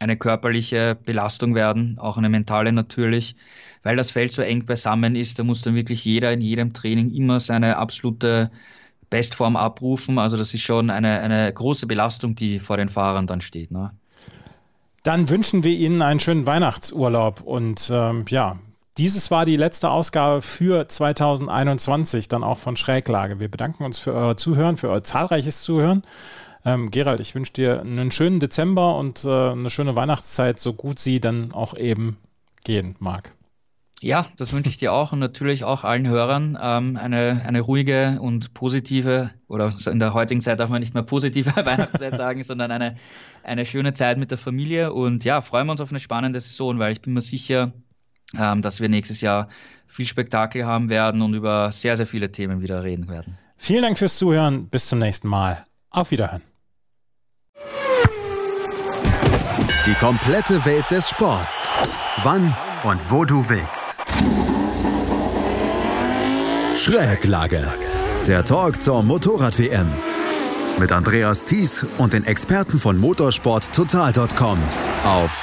eine 0.00 0.16
körperliche 0.16 0.96
Belastung 1.04 1.54
werden, 1.54 1.98
auch 1.98 2.16
eine 2.16 2.30
mentale 2.30 2.72
natürlich, 2.72 3.36
weil 3.82 3.96
das 3.96 4.12
Feld 4.12 4.32
so 4.32 4.40
eng 4.40 4.64
beisammen 4.64 5.14
ist. 5.14 5.38
Da 5.38 5.44
muss 5.44 5.60
dann 5.60 5.74
wirklich 5.74 6.06
jeder 6.06 6.32
in 6.32 6.40
jedem 6.40 6.72
Training 6.72 7.12
immer 7.12 7.38
seine 7.38 7.76
absolute 7.76 8.50
Bestform 9.10 9.56
abrufen. 9.56 10.18
Also 10.18 10.38
das 10.38 10.54
ist 10.54 10.62
schon 10.62 10.88
eine, 10.88 11.20
eine 11.20 11.52
große 11.52 11.86
Belastung, 11.86 12.34
die 12.34 12.60
vor 12.60 12.78
den 12.78 12.88
Fahrern 12.88 13.26
dann 13.26 13.42
steht. 13.42 13.72
Ne? 13.72 13.90
Dann 15.02 15.28
wünschen 15.28 15.64
wir 15.64 15.72
Ihnen 15.72 16.00
einen 16.00 16.20
schönen 16.20 16.46
Weihnachtsurlaub 16.46 17.42
und 17.42 17.90
ähm, 17.92 18.24
ja, 18.28 18.58
dieses 18.98 19.30
war 19.30 19.44
die 19.44 19.56
letzte 19.56 19.90
Ausgabe 19.90 20.42
für 20.42 20.88
2021, 20.88 22.26
dann 22.28 22.42
auch 22.42 22.58
von 22.58 22.76
Schräglage. 22.76 23.38
Wir 23.38 23.48
bedanken 23.48 23.84
uns 23.84 23.98
für 23.98 24.12
euer 24.12 24.36
Zuhören, 24.36 24.76
für 24.76 24.90
euer 24.90 25.04
zahlreiches 25.04 25.62
Zuhören. 25.62 26.02
Ähm, 26.64 26.90
Gerald, 26.90 27.20
ich 27.20 27.34
wünsche 27.34 27.52
dir 27.52 27.80
einen 27.80 28.10
schönen 28.10 28.40
Dezember 28.40 28.96
und 28.96 29.24
äh, 29.24 29.50
eine 29.50 29.70
schöne 29.70 29.94
Weihnachtszeit, 29.94 30.58
so 30.58 30.74
gut 30.74 30.98
sie 30.98 31.20
dann 31.20 31.52
auch 31.52 31.76
eben 31.76 32.18
gehen 32.64 32.96
mag. 32.98 33.32
Ja, 34.00 34.26
das 34.36 34.52
wünsche 34.52 34.70
ich 34.70 34.76
dir 34.76 34.92
auch 34.92 35.12
und 35.12 35.18
natürlich 35.18 35.64
auch 35.64 35.82
allen 35.82 36.06
Hörern 36.06 36.58
ähm, 36.60 36.96
eine, 36.96 37.42
eine 37.44 37.60
ruhige 37.60 38.18
und 38.20 38.54
positive, 38.54 39.30
oder 39.48 39.72
in 39.86 39.98
der 39.98 40.14
heutigen 40.14 40.40
Zeit 40.40 40.60
darf 40.60 40.70
man 40.70 40.80
nicht 40.80 40.94
mehr 40.94 41.02
positive 41.02 41.54
Weihnachtszeit 41.56 42.16
sagen, 42.16 42.42
sondern 42.42 42.70
eine, 42.70 42.96
eine 43.42 43.64
schöne 43.64 43.94
Zeit 43.94 44.18
mit 44.18 44.30
der 44.30 44.38
Familie. 44.38 44.92
Und 44.92 45.24
ja, 45.24 45.40
freuen 45.40 45.66
wir 45.66 45.72
uns 45.72 45.80
auf 45.80 45.90
eine 45.90 46.00
spannende 46.00 46.40
Saison, 46.40 46.78
weil 46.78 46.92
ich 46.92 47.00
bin 47.00 47.12
mir 47.12 47.22
sicher, 47.22 47.72
ähm, 48.36 48.62
dass 48.62 48.80
wir 48.80 48.88
nächstes 48.88 49.20
Jahr 49.20 49.48
viel 49.86 50.06
Spektakel 50.06 50.66
haben 50.66 50.90
werden 50.90 51.22
und 51.22 51.34
über 51.34 51.72
sehr, 51.72 51.96
sehr 51.96 52.06
viele 52.06 52.30
Themen 52.30 52.60
wieder 52.60 52.82
reden 52.84 53.08
werden. 53.08 53.38
Vielen 53.56 53.82
Dank 53.82 53.98
fürs 53.98 54.16
Zuhören. 54.16 54.68
Bis 54.68 54.88
zum 54.88 54.98
nächsten 54.98 55.28
Mal. 55.28 55.64
Auf 55.90 56.10
Wiederhören. 56.10 56.42
Die 59.86 59.94
komplette 59.94 60.64
Welt 60.64 60.84
des 60.90 61.08
Sports. 61.08 61.68
Wann 62.22 62.54
und 62.84 63.10
wo 63.10 63.24
du 63.24 63.48
willst. 63.48 63.96
Schräglage. 66.76 67.66
Der 68.26 68.44
Talk 68.44 68.82
zur 68.82 69.02
Motorrad-WM. 69.02 69.88
Mit 70.78 70.92
Andreas 70.92 71.44
Thies 71.44 71.86
und 71.96 72.12
den 72.12 72.24
Experten 72.24 72.78
von 72.78 72.98
motorsporttotal.com 72.98 74.58
auf 75.04 75.42